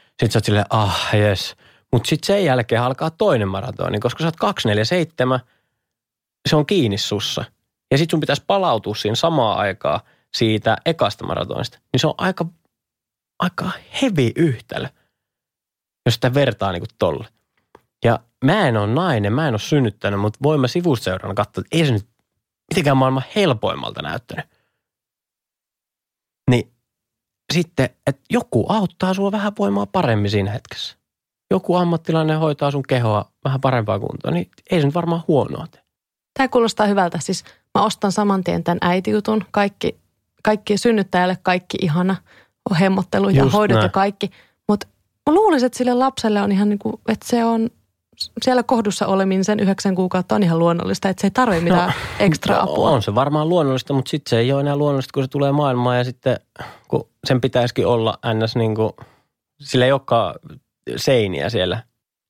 [0.08, 1.56] Sitten sä oot silleen, ah jes.
[1.92, 5.40] Mutta sitten sen jälkeen alkaa toinen maratoni, koska sä oot 247,
[6.48, 7.44] se on kiinni sussa.
[7.90, 10.00] Ja sitten sun pitäisi palautua siinä samaa aikaa
[10.34, 11.78] siitä ekasta maratonista.
[11.92, 12.46] Niin se on aika,
[13.38, 13.70] aika
[14.02, 14.88] heavy yhtälö,
[16.06, 17.28] jos sitä vertaa niin kuin tolle.
[18.04, 21.76] Ja mä en ole nainen, mä en ole synnyttänyt, mutta voin mä sivuseurana katsoa, että
[21.76, 22.08] ei se nyt
[22.70, 24.46] mitenkään maailman helpoimmalta näyttänyt.
[26.50, 26.72] Niin
[27.52, 30.96] sitten, että joku auttaa sua vähän voimaa paremmin siinä hetkessä.
[31.50, 35.82] Joku ammattilainen hoitaa sun kehoa vähän parempaa kuntoon, niin ei se nyt varmaan huonoa tee.
[36.38, 37.18] Tämä kuulostaa hyvältä.
[37.20, 37.44] Siis
[37.74, 39.44] mä ostan saman tien tämän äitijutun.
[39.50, 40.00] Kaikki,
[40.42, 42.16] kaikki synnyttäjälle kaikki ihana
[42.80, 43.92] hemmottelu ja Just hoidot ja näin.
[43.92, 44.30] kaikki.
[44.68, 44.86] Mutta
[45.26, 47.70] mä luulisin, että sille lapselle on ihan niin kuin, että se on
[48.42, 51.94] siellä kohdussa oleminen sen yhdeksän kuukautta on ihan luonnollista, että se ei tarvitse mitään no,
[52.18, 52.90] ekstra apua.
[52.90, 55.98] On se varmaan luonnollista, mutta sitten se ei ole enää luonnollista, kun se tulee maailmaan
[55.98, 56.36] ja sitten
[56.88, 58.56] kun sen pitäisikin olla ns.
[58.56, 58.92] niin kuin,
[59.60, 60.34] sillä ei olekaan
[60.96, 61.82] seiniä siellä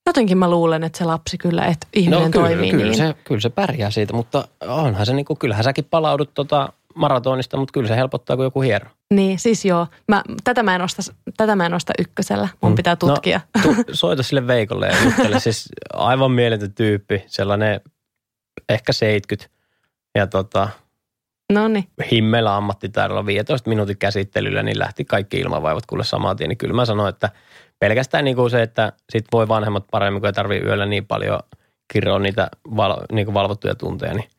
[0.09, 2.97] Jotenkin mä luulen, että se lapsi kyllä, että ihminen no, kyllä, toimii kyllä, niin.
[2.97, 7.57] Se, kyllä se pärjää siitä, mutta onhan se niin kuin, kyllähän säkin palaudut tota maratonista,
[7.57, 8.91] mutta kyllä se helpottaa kuin joku hiero.
[9.15, 9.87] Niin, siis joo.
[10.09, 11.03] Mä, tätä, mä en osta,
[11.37, 12.49] tätä mä en osta ykkösellä.
[12.61, 13.41] Mun pitää tutkia.
[13.57, 15.41] No, tu, soita sille Veikolle ja juttele.
[15.49, 17.81] siis aivan mieletön tyyppi, sellainen
[18.69, 19.59] ehkä 70.
[20.15, 20.69] Ja tota,
[21.53, 21.85] no niin.
[22.11, 26.49] himmellä ammattitaidolla 15 minuutin käsittelyllä, niin lähti kaikki ilmavaivat kuule samaan tien.
[26.49, 27.31] Niin kyllä mä sanoin, että
[27.79, 31.41] pelkästään niin kuin se, että sit voi vanhemmat paremmin, kun ei tarvitse yöllä niin paljon
[31.93, 34.31] kirjoa niitä val, niin kuin valvottuja tunteja, niin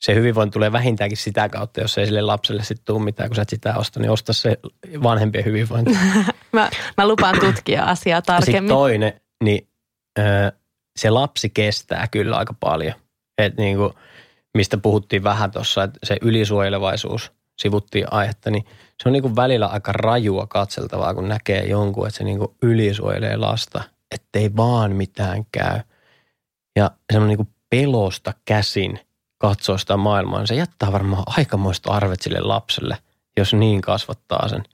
[0.00, 3.42] se hyvinvointi tulee vähintäänkin sitä kautta, jos ei sille lapselle sitten tule mitään, kun sä
[3.42, 4.58] et sitä osta, niin osta se
[5.02, 5.98] vanhempien hyvinvointi.
[6.52, 8.62] mä, mä lupaan tutkia asiaa tarkemmin.
[8.62, 9.68] Sitten toinen, niin
[10.96, 12.94] se lapsi kestää kyllä aika paljon.
[13.38, 13.92] Et niin kuin,
[14.54, 18.64] mistä puhuttiin vähän tuossa, että se ylisuojelevaisuus, sivuttiin aihetta, niin
[19.02, 22.54] se on niin kuin välillä aika rajua katseltavaa, kun näkee jonkun, että se niin kuin
[22.62, 25.80] ylisuojelee lasta, ettei vaan mitään käy.
[26.76, 29.00] Ja semmoinen niin kuin pelosta käsin
[29.38, 32.98] katsoo sitä maailmaa, se jättää varmaan aikamoista arvet sille lapselle,
[33.36, 34.64] jos niin kasvattaa sen.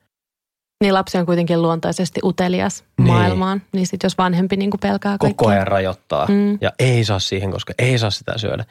[0.83, 3.07] Niin lapsi on kuitenkin luontaisesti utelias niin.
[3.07, 5.37] maailmaan, niin sitten jos vanhempi niin kuin pelkää kaikkea.
[5.37, 6.59] Koko ajan rajoittaa mm.
[6.61, 8.65] ja ei saa siihen, koska ei saa sitä syödä.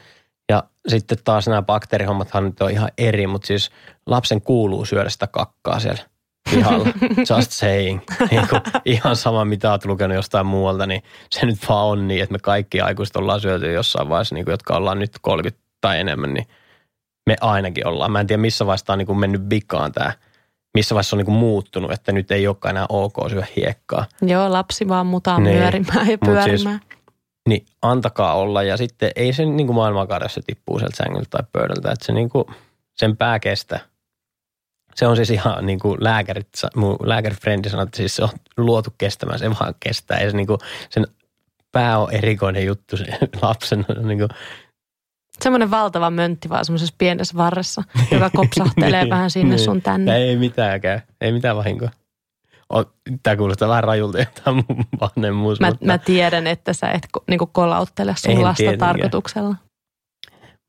[0.50, 3.72] Ja sitten taas nämä bakteerihommathan nyt on ihan eri, mutta siis
[4.06, 6.04] lapsen kuuluu syödä sitä kakkaa siellä
[6.52, 6.90] pihalla.
[7.36, 8.00] Just saying.
[8.32, 12.24] Niin kuin, ihan sama, mitä olet lukenut jostain muualta, niin se nyt vaan on niin,
[12.24, 16.00] että me kaikki aikuiset ollaan syöty jossain vaiheessa, niin kuin, jotka ollaan nyt 30 tai
[16.00, 16.48] enemmän, niin
[17.26, 18.12] me ainakin ollaan.
[18.12, 20.14] Mä en tiedä, missä vaiheessa on niin kuin mennyt vikaan tämä,
[20.74, 24.06] missä vaiheessa on niin kuin muuttunut, että nyt ei olekaan enää ok syödä hiekkaa.
[24.22, 25.58] Joo, lapsi vaan mutaa niin.
[25.58, 26.80] pyörimään ja pyörimään.
[26.80, 27.00] Siis,
[27.50, 31.92] niin antakaa olla ja sitten ei se niin kuin maailmankaaressa tippuu sieltä sängyltä tai pöydältä,
[31.92, 32.46] että se niin kuin,
[32.94, 33.80] sen pää kestää.
[34.96, 38.94] Se on siis ihan niin kuin lääkärit, mun lääkärifrendi sanoi, että siis se on luotu
[38.98, 40.20] kestämään, se vaan kestää.
[40.20, 40.60] Ja se niin kuin,
[40.90, 41.08] sen
[41.72, 43.06] pää on erikoinen juttu se
[43.42, 43.86] lapsen.
[44.04, 44.30] Niin kuin,
[45.42, 49.66] Semmoinen valtava möntti vaan semmoisessa pienessä varressa, joka kopsahtelee niin, vähän sinne niin.
[49.66, 50.18] sun tänne.
[50.18, 51.90] Ei mitäänkään, ei mitään vahinkoa.
[53.24, 55.60] Tämä kuulostaa vähän rajulta tämä mun vanhemmuus.
[55.60, 55.86] Mä, mutta...
[55.86, 58.90] mä tiedän, että sä et niinku kolauttele sun en lasta tietenkään.
[58.90, 59.56] tarkoituksella.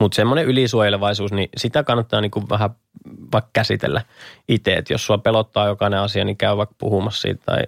[0.02, 2.70] Mutta semmoinen ylisuojelevaisuus, niin sitä kannattaa niinku vähän
[3.32, 4.02] vaikka käsitellä
[4.48, 4.74] itse.
[4.74, 7.62] Että jos sua pelottaa jokainen asia, niin käy vaikka puhumassa siitä tai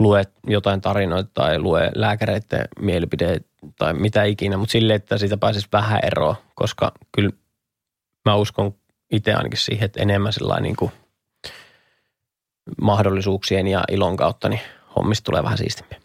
[0.00, 3.48] lue jotain tarinoita tai lue lääkäreiden mielipideitä
[3.78, 4.56] tai mitä ikinä.
[4.56, 7.30] Mutta sille, että siitä pääsisi vähän eroa, koska kyllä
[8.24, 8.74] mä uskon
[9.12, 10.92] itse ainakin siihen, että enemmän sellainen niin kuin
[12.80, 14.60] mahdollisuuksien ja ilon kautta, niin
[14.96, 16.00] hommista tulee vähän siistimpiä.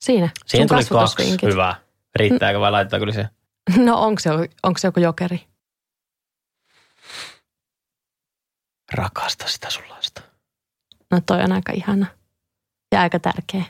[0.00, 1.74] Siinä, Siihen tuli kaksi hyvää.
[2.16, 3.28] Riittääkö vai laitetaan kyllä se?
[3.76, 4.30] No onko se,
[4.62, 5.40] onko se joku jokeri?
[8.92, 10.22] Rakasta sitä sun lasta.
[11.10, 12.06] No toi on aika ihana
[12.92, 13.64] ja aika tärkeä.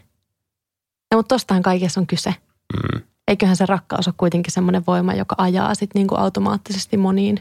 [1.11, 2.35] Ja mutta tostahan kaikessa on kyse.
[2.73, 3.03] Mm.
[3.29, 7.39] Eiköhän se rakkaus ole kuitenkin semmoinen voima, joka ajaa sitten niinku automaattisesti moniin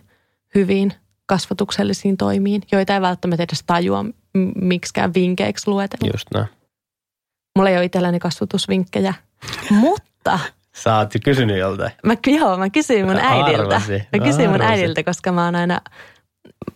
[0.55, 0.93] hyviin
[1.25, 4.05] kasvatuksellisiin toimiin, joita ei välttämättä edes tajua
[4.55, 6.09] miksikään vinkkeiksi luetella.
[6.13, 6.47] Just näin.
[7.57, 9.13] Mulla ei ole itselläni kasvatusvinkkejä,
[9.82, 10.39] mutta...
[10.75, 11.91] Sä oot kysynyt joltain.
[12.05, 13.75] Mä, joo, mä kysyin mun äidiltä.
[13.75, 14.03] Arvasi.
[14.17, 15.82] Mä kysyin mun äidiltä, koska mä oon aina...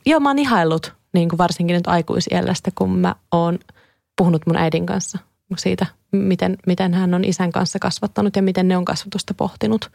[0.06, 3.60] Joo, mä oon ihaillut, niin kuin varsinkin nyt aikuisiellästä, kun mä oon
[4.18, 5.20] puhunut mun äidin kanssa
[5.58, 9.92] siitä, miten, miten hän on isän kanssa kasvattanut ja miten ne on kasvatusta pohtinut.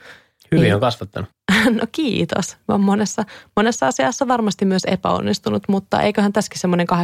[0.53, 1.31] Hyvin niin, on kasvattanut.
[1.81, 2.57] No kiitos.
[2.69, 3.25] Mä oon monessa,
[3.57, 6.95] monessa asiassa varmasti myös epäonnistunut, mutta eiköhän tässäkin semmoinen 80-20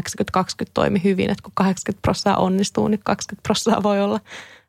[0.75, 4.21] toimi hyvin, että kun 80 prosenttia onnistuu, niin 20 prosenttia voi olla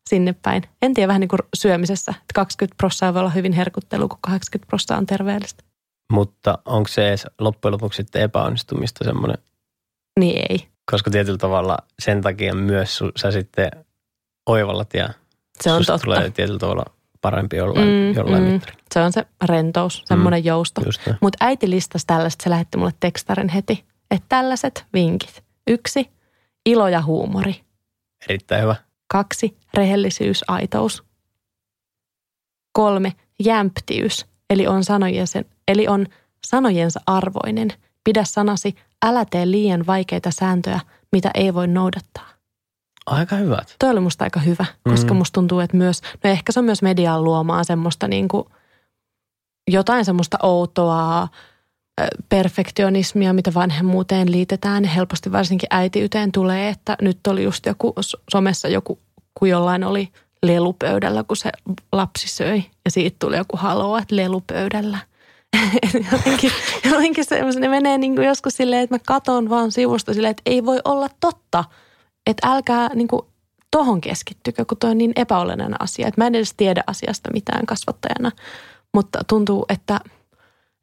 [0.10, 0.64] sinne päin.
[0.82, 4.68] En tiedä vähän niin kuin syömisessä, että 20 prosenttia voi olla hyvin herkuttelu, kun 80
[4.68, 5.64] prosenttia on terveellistä.
[6.14, 9.38] Mutta onko se edes loppujen lopuksi sitten epäonnistumista semmoinen?
[10.20, 10.68] Niin ei.
[10.92, 13.72] Koska tietyllä tavalla sen takia myös sä sitten
[14.46, 15.10] oivallat ja
[15.62, 16.04] se on totta.
[16.04, 16.86] tulee tietyllä tavalla
[17.22, 18.62] parempi jollain, mm, jollain mm.
[18.94, 20.82] Se on se rentous, semmoinen mm, jousto.
[21.22, 25.44] Mutta äiti listasi tällaiset, se lähetti mulle tekstarin heti, että tällaiset vinkit.
[25.68, 26.10] Yksi,
[26.66, 27.62] ilo ja huumori.
[28.30, 28.76] Erittäin hyvä.
[29.08, 31.04] Kaksi, rehellisyys, aitous.
[32.72, 33.14] Kolme,
[33.44, 36.06] jämptiys, eli on, sanojensa, eli on
[36.46, 37.74] sanojensa arvoinen.
[38.04, 38.76] Pidä sanasi,
[39.06, 40.80] älä tee liian vaikeita sääntöjä,
[41.12, 42.28] mitä ei voi noudattaa.
[43.06, 43.76] Aika hyvät.
[43.80, 45.18] Toi oli musta aika hyvä, koska mm.
[45.18, 48.48] musta tuntuu, että myös, no ehkä se on myös median luomaa semmoista niin kuin
[49.68, 51.28] jotain semmoista outoa
[52.30, 54.84] perfektionismia, mitä vanhemmuuteen liitetään.
[54.84, 57.94] Helposti varsinkin äitiyteen tulee, että nyt oli just joku
[58.32, 59.00] somessa joku,
[59.40, 60.10] kun jollain oli
[60.44, 61.52] lelupöydällä, kun se
[61.92, 62.64] lapsi söi.
[62.86, 64.98] Ja siitä tuli joku haloo, että lelupöydällä.
[66.12, 66.52] jotenkin,
[66.92, 70.44] jotenkin se, ne menee niin kuin joskus silleen, että mä katon vaan sivusta silleen, että
[70.46, 71.64] ei voi olla totta–
[72.28, 73.22] että älkää niin kuin,
[73.72, 76.08] tohon keskittykö, kun toi on niin epäolennainen asia.
[76.08, 78.32] Että mä en edes tiedä asiasta mitään kasvattajana,
[78.94, 80.00] mutta tuntuu, että,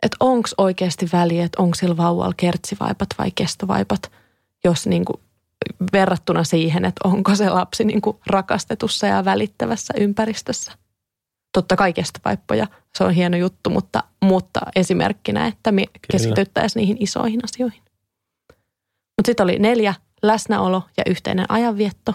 [0.03, 4.13] että onko oikeasti väliä, että onko sillä vauvalla kertsivaipat vai kestovaipat,
[4.65, 5.21] jos niin kuin
[5.93, 10.73] verrattuna siihen, että onko se lapsi niin kuin rakastetussa ja välittävässä ympäristössä.
[11.55, 12.67] Totta kai kestovaippoja,
[12.99, 17.83] se on hieno juttu, mutta, mutta esimerkkinä, että me keskityttäisiin niihin isoihin asioihin.
[19.17, 22.15] Mutta sitten oli neljä, läsnäolo ja yhteinen ajanvietto,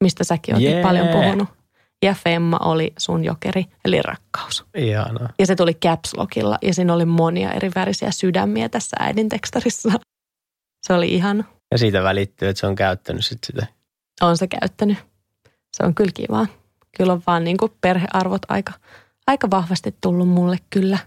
[0.00, 0.82] mistä säkin olet Jee.
[0.82, 1.48] paljon puhunut.
[2.04, 4.64] Ja Femma oli sun jokeri, eli rakkaus.
[4.76, 5.28] Ihanaa.
[5.38, 9.92] Ja se tuli caps lockilla ja siinä oli monia eri värisiä sydämiä tässä äidin tekstarissa.
[10.86, 13.66] Se oli ihan, Ja siitä välittyy, että se on käyttänyt sit sitä.
[14.20, 14.98] on se käyttänyt.
[15.76, 16.46] Se on kyllä kivaa.
[16.96, 18.72] Kyllä on vaan niin kuin perhearvot aika,
[19.26, 20.98] aika vahvasti tullut mulle kyllä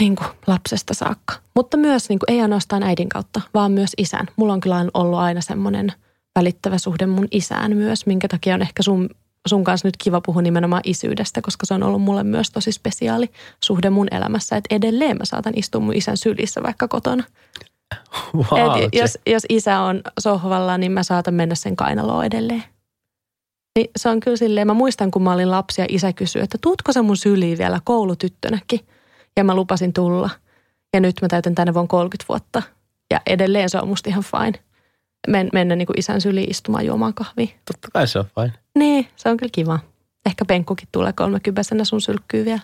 [0.00, 1.34] niin kuin lapsesta saakka.
[1.54, 4.26] Mutta myös niin kuin, ei ainoastaan äidin kautta, vaan myös isän.
[4.36, 5.92] Mulla on kyllä ollut aina semmoinen
[6.38, 9.10] välittävä suhde mun isään myös, minkä takia on ehkä sun,
[9.48, 13.30] sun kanssa nyt kiva puhua nimenomaan isyydestä, koska se on ollut mulle myös tosi spesiaali
[13.64, 14.56] suhde mun elämässä.
[14.56, 17.24] Että edelleen mä saatan istua mun isän sylissä vaikka kotona.
[18.34, 22.64] Wow, Et jos, jos isä on sohvalla, niin mä saatan mennä sen kainaloon edelleen.
[23.76, 26.58] Niin se on kyllä silleen, mä muistan kun mä olin lapsi ja isä kysyi, että
[26.60, 28.80] tuutko se mun syliin vielä koulutyttönäkin?
[29.36, 30.30] Ja mä lupasin tulla.
[30.94, 32.62] Ja nyt mä täytän tänne vuonna 30 vuotta.
[33.10, 34.64] Ja edelleen se on musta ihan fine.
[35.28, 37.46] Men, mennä niin kuin isän syliin istumaan juomaan kahvia.
[37.46, 38.52] Totta kai se on fine.
[38.78, 39.78] Niin, se on kyllä kiva.
[40.26, 42.60] Ehkä penkkukin tulee 30 sun sylkkyy vielä.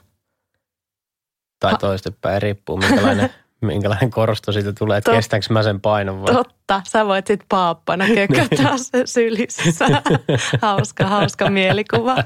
[1.60, 3.30] Tai toistepäin, riippuu minkälainen,
[3.60, 6.34] minkälainen korosto siitä tulee, että Tot- kestääkö mä sen painon vai.
[6.34, 10.02] Totta, sä voit sit paappana kököttää se sylissä.
[10.62, 12.16] hauska, hauska mielikuva.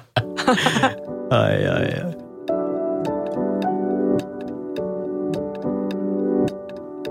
[1.31, 2.13] Ai, ai, ai.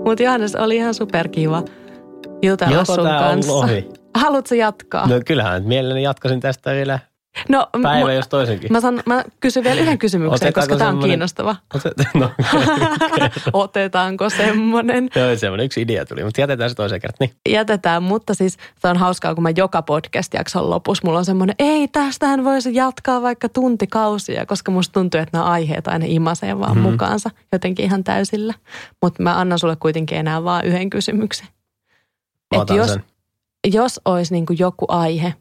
[0.04, 1.62] Mutta Johannes, oli ihan superkiva
[2.42, 3.68] jutella Joko sun kanssa.
[4.14, 5.06] Haluatko jatkaa?
[5.06, 6.98] No kyllähän mielelläni jatkaisin tästä vielä
[7.48, 8.72] no päivä, jos toisenkin.
[8.72, 11.56] mä, san, mä kysyn vielä yhden kysymyksen, Otetaanko koska tämä on kiinnostava.
[11.74, 12.30] Otet- No,
[13.52, 15.08] Otetaanko semmoinen?
[15.16, 17.28] joo, semmoinen yksi idea tuli, mutta jätetään se toiseen kertaan.
[17.28, 17.54] Niin.
[17.54, 21.88] Jätetään, mutta siis se on hauskaa, kun mä joka podcast-jakson lopussa mulla on semmoinen, ei
[21.88, 26.80] tästähän voisi jatkaa vaikka tuntikausia, koska musta tuntuu, että nämä aiheet aina imasee vaan Mhm.
[26.90, 28.54] mukaansa jotenkin ihan täysillä.
[29.02, 31.46] Mutta mä annan sulle kuitenkin enää vaan yhden kysymyksen.
[32.54, 33.04] Mä Et otan jos, sen.
[33.72, 35.34] jos olisi niin joku aihe,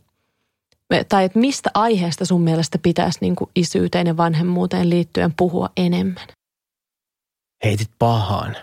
[1.10, 6.28] tai että mistä aiheesta sun mielestä pitäisi niin kuin isyyteen ja vanhemmuuteen liittyen puhua enemmän?
[7.64, 8.58] Heitit pahaan.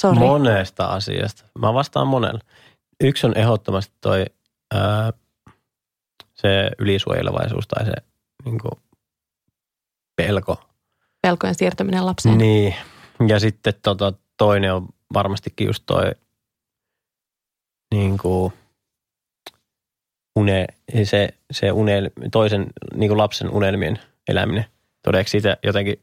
[0.00, 0.18] Sori.
[0.18, 1.44] Monesta asiasta.
[1.58, 2.40] Mä vastaan monella.
[3.00, 4.24] Yksi on ehdottomasti toi
[4.74, 5.12] ää,
[6.34, 7.92] se ylisuojelevaisuus tai se
[8.44, 8.72] niin kuin,
[10.16, 10.68] pelko.
[11.22, 12.38] Pelkojen siirtäminen lapseen.
[12.38, 12.74] Niin.
[13.28, 16.12] Ja sitten tota, toinen on varmastikin just toi
[17.94, 18.52] niin kuin,
[20.36, 20.66] une,
[21.04, 24.64] se, se unel, toisen niin kuin lapsen unelmien eläminen.
[25.02, 25.96] Todeksi siitä jotenkin,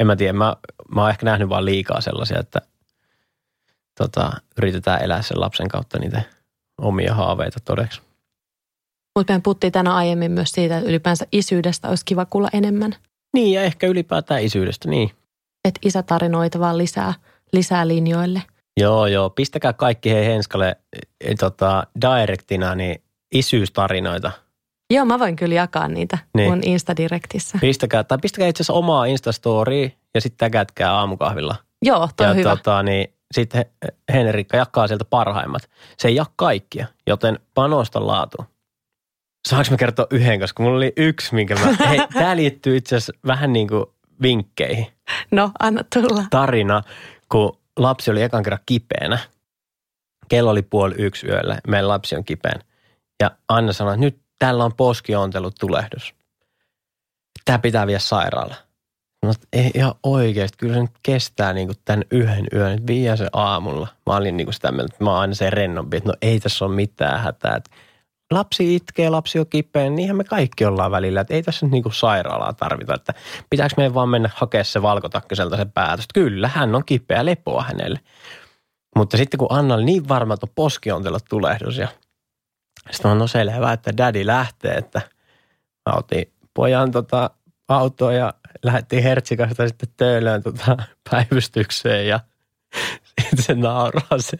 [0.00, 0.56] en mä tiedä, mä,
[0.94, 2.60] mä oon ehkä nähnyt vaan liikaa sellaisia, että
[3.98, 6.22] tota, yritetään elää sen lapsen kautta niitä
[6.78, 8.00] omia haaveita todeksi.
[9.16, 12.96] Mutta me puhuttiin tänä aiemmin myös siitä, että ylipäänsä isyydestä olisi kiva kuulla enemmän.
[13.34, 15.10] Niin ja ehkä ylipäätään isyydestä, niin.
[15.64, 17.14] Että isätarinoita vaan lisää,
[17.52, 18.42] lisää linjoille.
[18.80, 19.30] Joo, joo.
[19.30, 20.76] Pistäkää kaikki hei Henskalle
[21.20, 23.02] e, tota, directina niin
[23.38, 24.32] isyystarinoita.
[24.90, 26.50] Joo, mä voin kyllä jakaa niitä Niin.
[26.50, 27.58] mun Instadirektissä.
[27.60, 31.56] Pistäkää, tai pistäkää itse asiassa omaa Instastorya ja sitten tägätkää aamukahvilla.
[31.82, 32.50] Joo, toi ja on hyvä.
[32.50, 33.64] tota, niin, sitten
[34.12, 35.70] Henrikka jakaa sieltä parhaimmat.
[35.98, 38.36] Se ei jaa kaikkia, joten panosta laatu.
[39.48, 41.76] Saanko mä kertoa yhden, koska mulla oli yksi, minkä mä...
[41.88, 43.84] Hei, tää liittyy itse asiassa vähän niin kuin
[44.22, 44.86] vinkkeihin.
[45.30, 46.24] No, anna tulla.
[46.30, 46.82] Tarina,
[47.28, 49.18] kun lapsi oli ekan kerran kipeänä.
[50.28, 52.60] Kello oli puoli yksi yöllä, meidän lapsi on kipeänä.
[53.22, 56.14] Ja Anna sanoi, että nyt tällä on poskiontelut tulehdus.
[57.44, 58.66] Tämä pitää viedä sairaalaan.
[59.22, 63.28] No, ei ihan oikeasti, kyllä se nyt kestää niin kuin tämän yhden yön, viiä se
[63.32, 63.88] aamulla.
[64.06, 66.40] Mä olin niin kuin sitä mieltä, että mä oon aina se rennompi, että no ei
[66.40, 67.56] tässä ole mitään hätää.
[67.56, 67.70] Että
[68.30, 71.82] lapsi itkee, lapsi on kipeä, niinhän me kaikki ollaan välillä, että ei tässä nyt niin
[71.82, 72.94] kuin sairaalaa tarvita.
[72.94, 73.14] Että
[73.50, 76.06] pitääkö meidän vaan mennä hakemaan se valkotakkiselta se päätös.
[76.14, 78.00] Kyllä, hän on kipeä, lepoa hänelle.
[78.96, 81.88] Mutta sitten kun Anna oli niin varma, että on poskiontelot tulehdus ja
[82.90, 85.00] sitten mä no selvä, että daddy lähtee, että
[85.86, 87.30] mä otin pojan tota
[87.68, 90.76] autoa ja lähdettiin Hertsikasta sitten töölöön tota
[91.10, 92.20] päivystykseen ja
[93.20, 94.36] sitten se nauraa se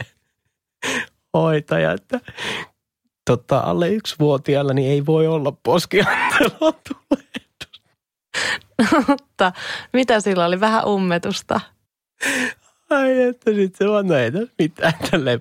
[1.34, 2.20] hoitaja, että
[3.30, 7.82] tota, alle yksivuotiaalla niin ei voi olla poskiontelua tulehdus.
[9.08, 9.52] Mutta
[9.92, 10.60] mitä sillä oli?
[10.60, 11.60] Vähän ummetusta.
[12.90, 15.40] Ai että sitten se vaan, no ei tässä mitään, tälleen.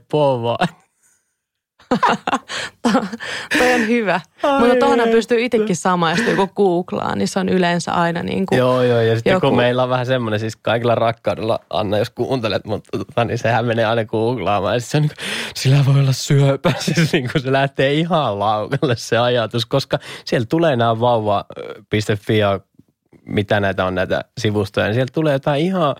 [3.57, 4.21] Toi on hyvä.
[4.43, 8.59] Ai Mutta tuohon pystyy itsekin samaistua, kun googlaa, niin se on yleensä aina niin kuin
[8.59, 9.01] Joo, joo.
[9.01, 9.47] Ja sitten joku...
[9.47, 13.65] kun meillä on vähän semmoinen, siis kaikilla rakkaudella, Anna, jos kuuntelet, mutta tota, niin sehän
[13.65, 14.73] menee aina googlaamaan.
[14.73, 15.25] Ja se on niin kuin,
[15.55, 16.73] sillä voi olla syöpä.
[16.86, 22.59] Siis niin kuin se lähtee ihan laukalle se ajatus, koska siellä tulee nämä vauva.fi ja
[23.25, 25.95] mitä näitä on näitä sivustoja, niin sieltä tulee jotain ihan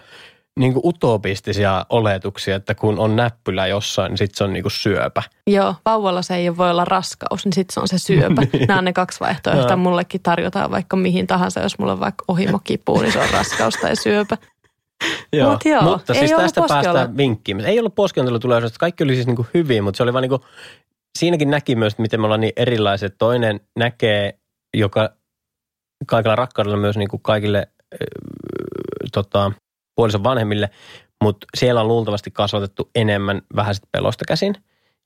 [0.60, 4.72] niin kuin utopistisia oletuksia, että kun on näppylä jossain, niin sitten se on niin kuin
[4.72, 5.24] syöpä.
[5.48, 8.42] Joo, vauvalla se ei voi olla raskaus, niin sitten se on se syöpä.
[8.68, 9.76] Nämä on ne kaksi vaihtoehtoa.
[9.76, 13.96] Mullekin tarjotaan vaikka mihin tahansa, jos mulla on vaikka ohimokipu, niin se on raskaus tai
[13.96, 14.38] syöpä.
[15.34, 15.52] joo.
[15.52, 17.60] Mut joo, mutta ei siis tästä päästään vinkkiin.
[17.60, 20.30] Ei ollut poskiontelu tulevaisuudesta, kaikki oli siis niin kuin hyvin, mutta se oli vaan niin
[20.30, 20.42] kuin,
[21.20, 23.16] siinäkin näki myös, miten me ollaan niin erilaiset.
[23.18, 24.40] Toinen näkee,
[24.78, 25.10] joka
[26.08, 27.98] kaikilla rakkaudella myös niin kuin kaikille äh,
[29.14, 29.52] tota,
[29.96, 30.70] puolison vanhemmille,
[31.24, 34.56] mutta siellä on luultavasti kasvatettu enemmän vähän sitten pelosta käsin.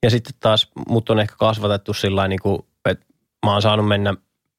[0.04, 2.40] Ja sitten taas mut on ehkä kasvatettu sillä niin
[2.90, 3.06] että
[3.46, 4.14] mä oon saanut mennä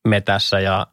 [0.09, 0.87] metässä ja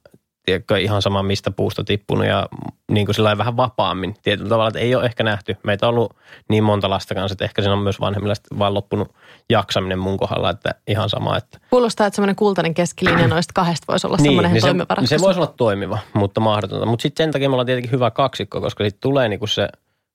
[0.48, 2.48] tiedätkö, ihan sama mistä puusta tippunut ja
[2.92, 5.58] niin kuin sillä vähän vapaammin tietyllä tavalla, että ei ole ehkä nähty.
[5.64, 6.16] Meitä on ollut
[6.50, 9.16] niin monta lasta kanssa, että ehkä siinä on myös vanhemmilla vaan loppunut
[9.50, 11.38] jaksaminen mun kohdalla, että ihan sama.
[11.38, 11.60] Että...
[11.70, 15.20] Kuulostaa, että semmoinen kultainen keskilinja noista kahdesta voisi olla niin, semmoinen niin toimiva se, se
[15.20, 16.86] voisi olla toimiva, mutta mahdotonta.
[16.86, 19.70] Mutta sitten sen takia me ollaan tietenkin hyvä kaksikko, koska sitten tulee niinku se,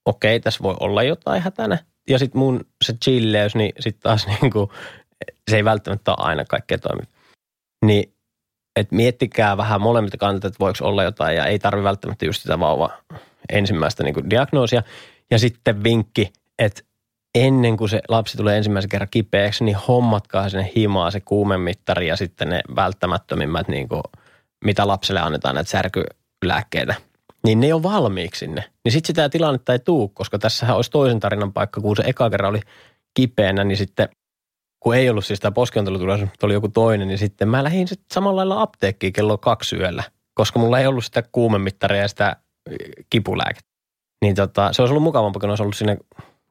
[0.06, 1.78] okei, okay, tässä voi olla jotain hätänä.
[2.08, 4.72] Ja sitten mun se chilleys, niin sitten taas niinku,
[5.50, 7.06] se ei välttämättä ole aina kaikkea toimiva.
[7.84, 8.14] Niin
[8.76, 12.60] että miettikää vähän molemmilta kantilta, että voiko olla jotain ja ei tarvi välttämättä just sitä
[12.60, 12.90] vauva
[13.52, 14.82] ensimmäistä niin diagnoosia.
[15.30, 16.82] Ja sitten vinkki, että
[17.34, 22.16] ennen kuin se lapsi tulee ensimmäisen kerran kipeäksi, niin hommatkaa sinne himaa se kuumemittari ja
[22.16, 24.02] sitten ne välttämättömimmät, niin kuin,
[24.64, 26.94] mitä lapselle annetaan, näitä särkylääkkeitä.
[27.44, 28.64] Niin ne on valmiiksi sinne.
[28.84, 32.30] Niin sitten sitä tilannetta ei tuu, koska tässähän olisi toisen tarinan paikka, kun se eka
[32.30, 32.60] kerran oli
[33.14, 34.08] kipeänä, niin sitten
[34.82, 38.06] kun ei ollut siis tämä poskiontelutulos, mutta oli joku toinen, niin sitten mä lähdin sitten
[38.12, 40.02] samalla lailla apteekkiin kello kaksi yöllä,
[40.34, 42.36] koska mulla ei ollut sitä kuumemittaria ja sitä
[43.10, 43.72] kipulääkettä.
[44.22, 45.96] Niin tota, se olisi ollut mukavampaa, kun olisi ollut sinne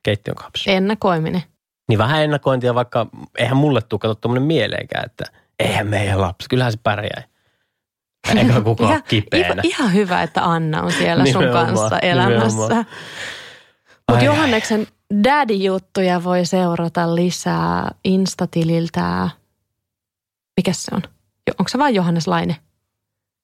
[0.03, 0.71] keittiön kapsi.
[0.71, 1.43] Ennakoiminen.
[1.89, 3.07] Niin vähän ennakointia, vaikka
[3.37, 5.23] eihän mulle tule katsottu tuommoinen mieleenkään, että
[5.59, 7.23] eihän meidän lapsi, kyllähän se pärjää.
[8.37, 9.45] Eikä kukaan ihan, kipeänä.
[9.47, 12.85] Ihan, ihan hyvä, että Anna on siellä sun kanssa elämässä.
[14.11, 14.87] Mutta Johanneksen
[15.23, 19.29] daddy-juttuja voi seurata lisää Instatililtä.
[20.57, 21.01] Mikä se on?
[21.59, 22.55] Onko se vain Johannes Laine?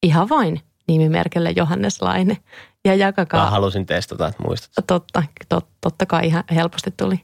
[0.04, 2.38] Ihan vain nimimerkille Johannes Laine.
[2.86, 3.44] Ja jakakaa.
[3.44, 4.86] Mä halusin testata, että muistat.
[4.88, 7.24] Totta, tot, totta kai ihan helposti tuli.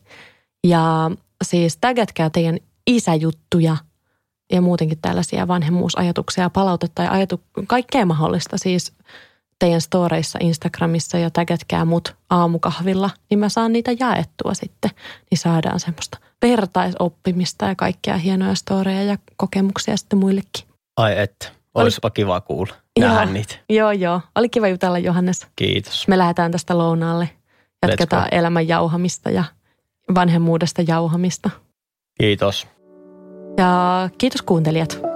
[0.64, 1.12] Ja
[1.44, 3.78] siis tägätkää teidän isäjuttuja
[4.52, 8.58] ja muutenkin tällaisia vanhemmuusajatuksia, palautetta ja ajatu, kaikkea mahdollista.
[8.58, 8.94] Siis
[9.64, 14.92] teidän storeissa Instagramissa ja tägätkää mut aamukahvilla, niin mä saan niitä jaettua sitten.
[15.32, 20.68] Niin saadaan semmoista vertaisoppimista ja kaikkea hienoja storeja ja kokemuksia sitten muillekin.
[20.98, 22.12] Ai että, olisipa Oli...
[22.12, 23.56] kiva kuulla, nähdä joo, niitä.
[23.70, 24.22] Joo, joo.
[24.36, 25.48] Oli kiva jutella Johannes.
[25.56, 26.08] Kiitos.
[26.08, 27.30] Me lähdetään tästä lounaalle.
[27.88, 29.44] Jatketaan elämän jauhamista ja
[30.16, 31.50] vanhemmuudesta jauhamista.
[32.20, 32.68] Kiitos.
[33.58, 35.13] Ja kiitos kuuntelijat.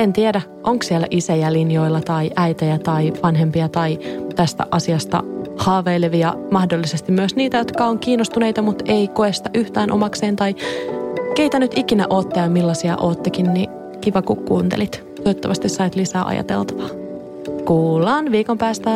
[0.00, 3.98] En tiedä, onko siellä isejä linjoilla tai äitejä tai vanhempia tai
[4.36, 5.22] tästä asiasta
[5.56, 10.54] haaveilevia, mahdollisesti myös niitä, jotka on kiinnostuneita, mutta ei koe sitä yhtään omakseen tai
[11.34, 13.70] keitä nyt ikinä ootte ja millaisia oottekin, niin
[14.00, 15.04] kiva kun kuuntelit.
[15.24, 16.88] Toivottavasti sait lisää ajateltavaa.
[17.64, 18.90] Kuullaan viikon päästä.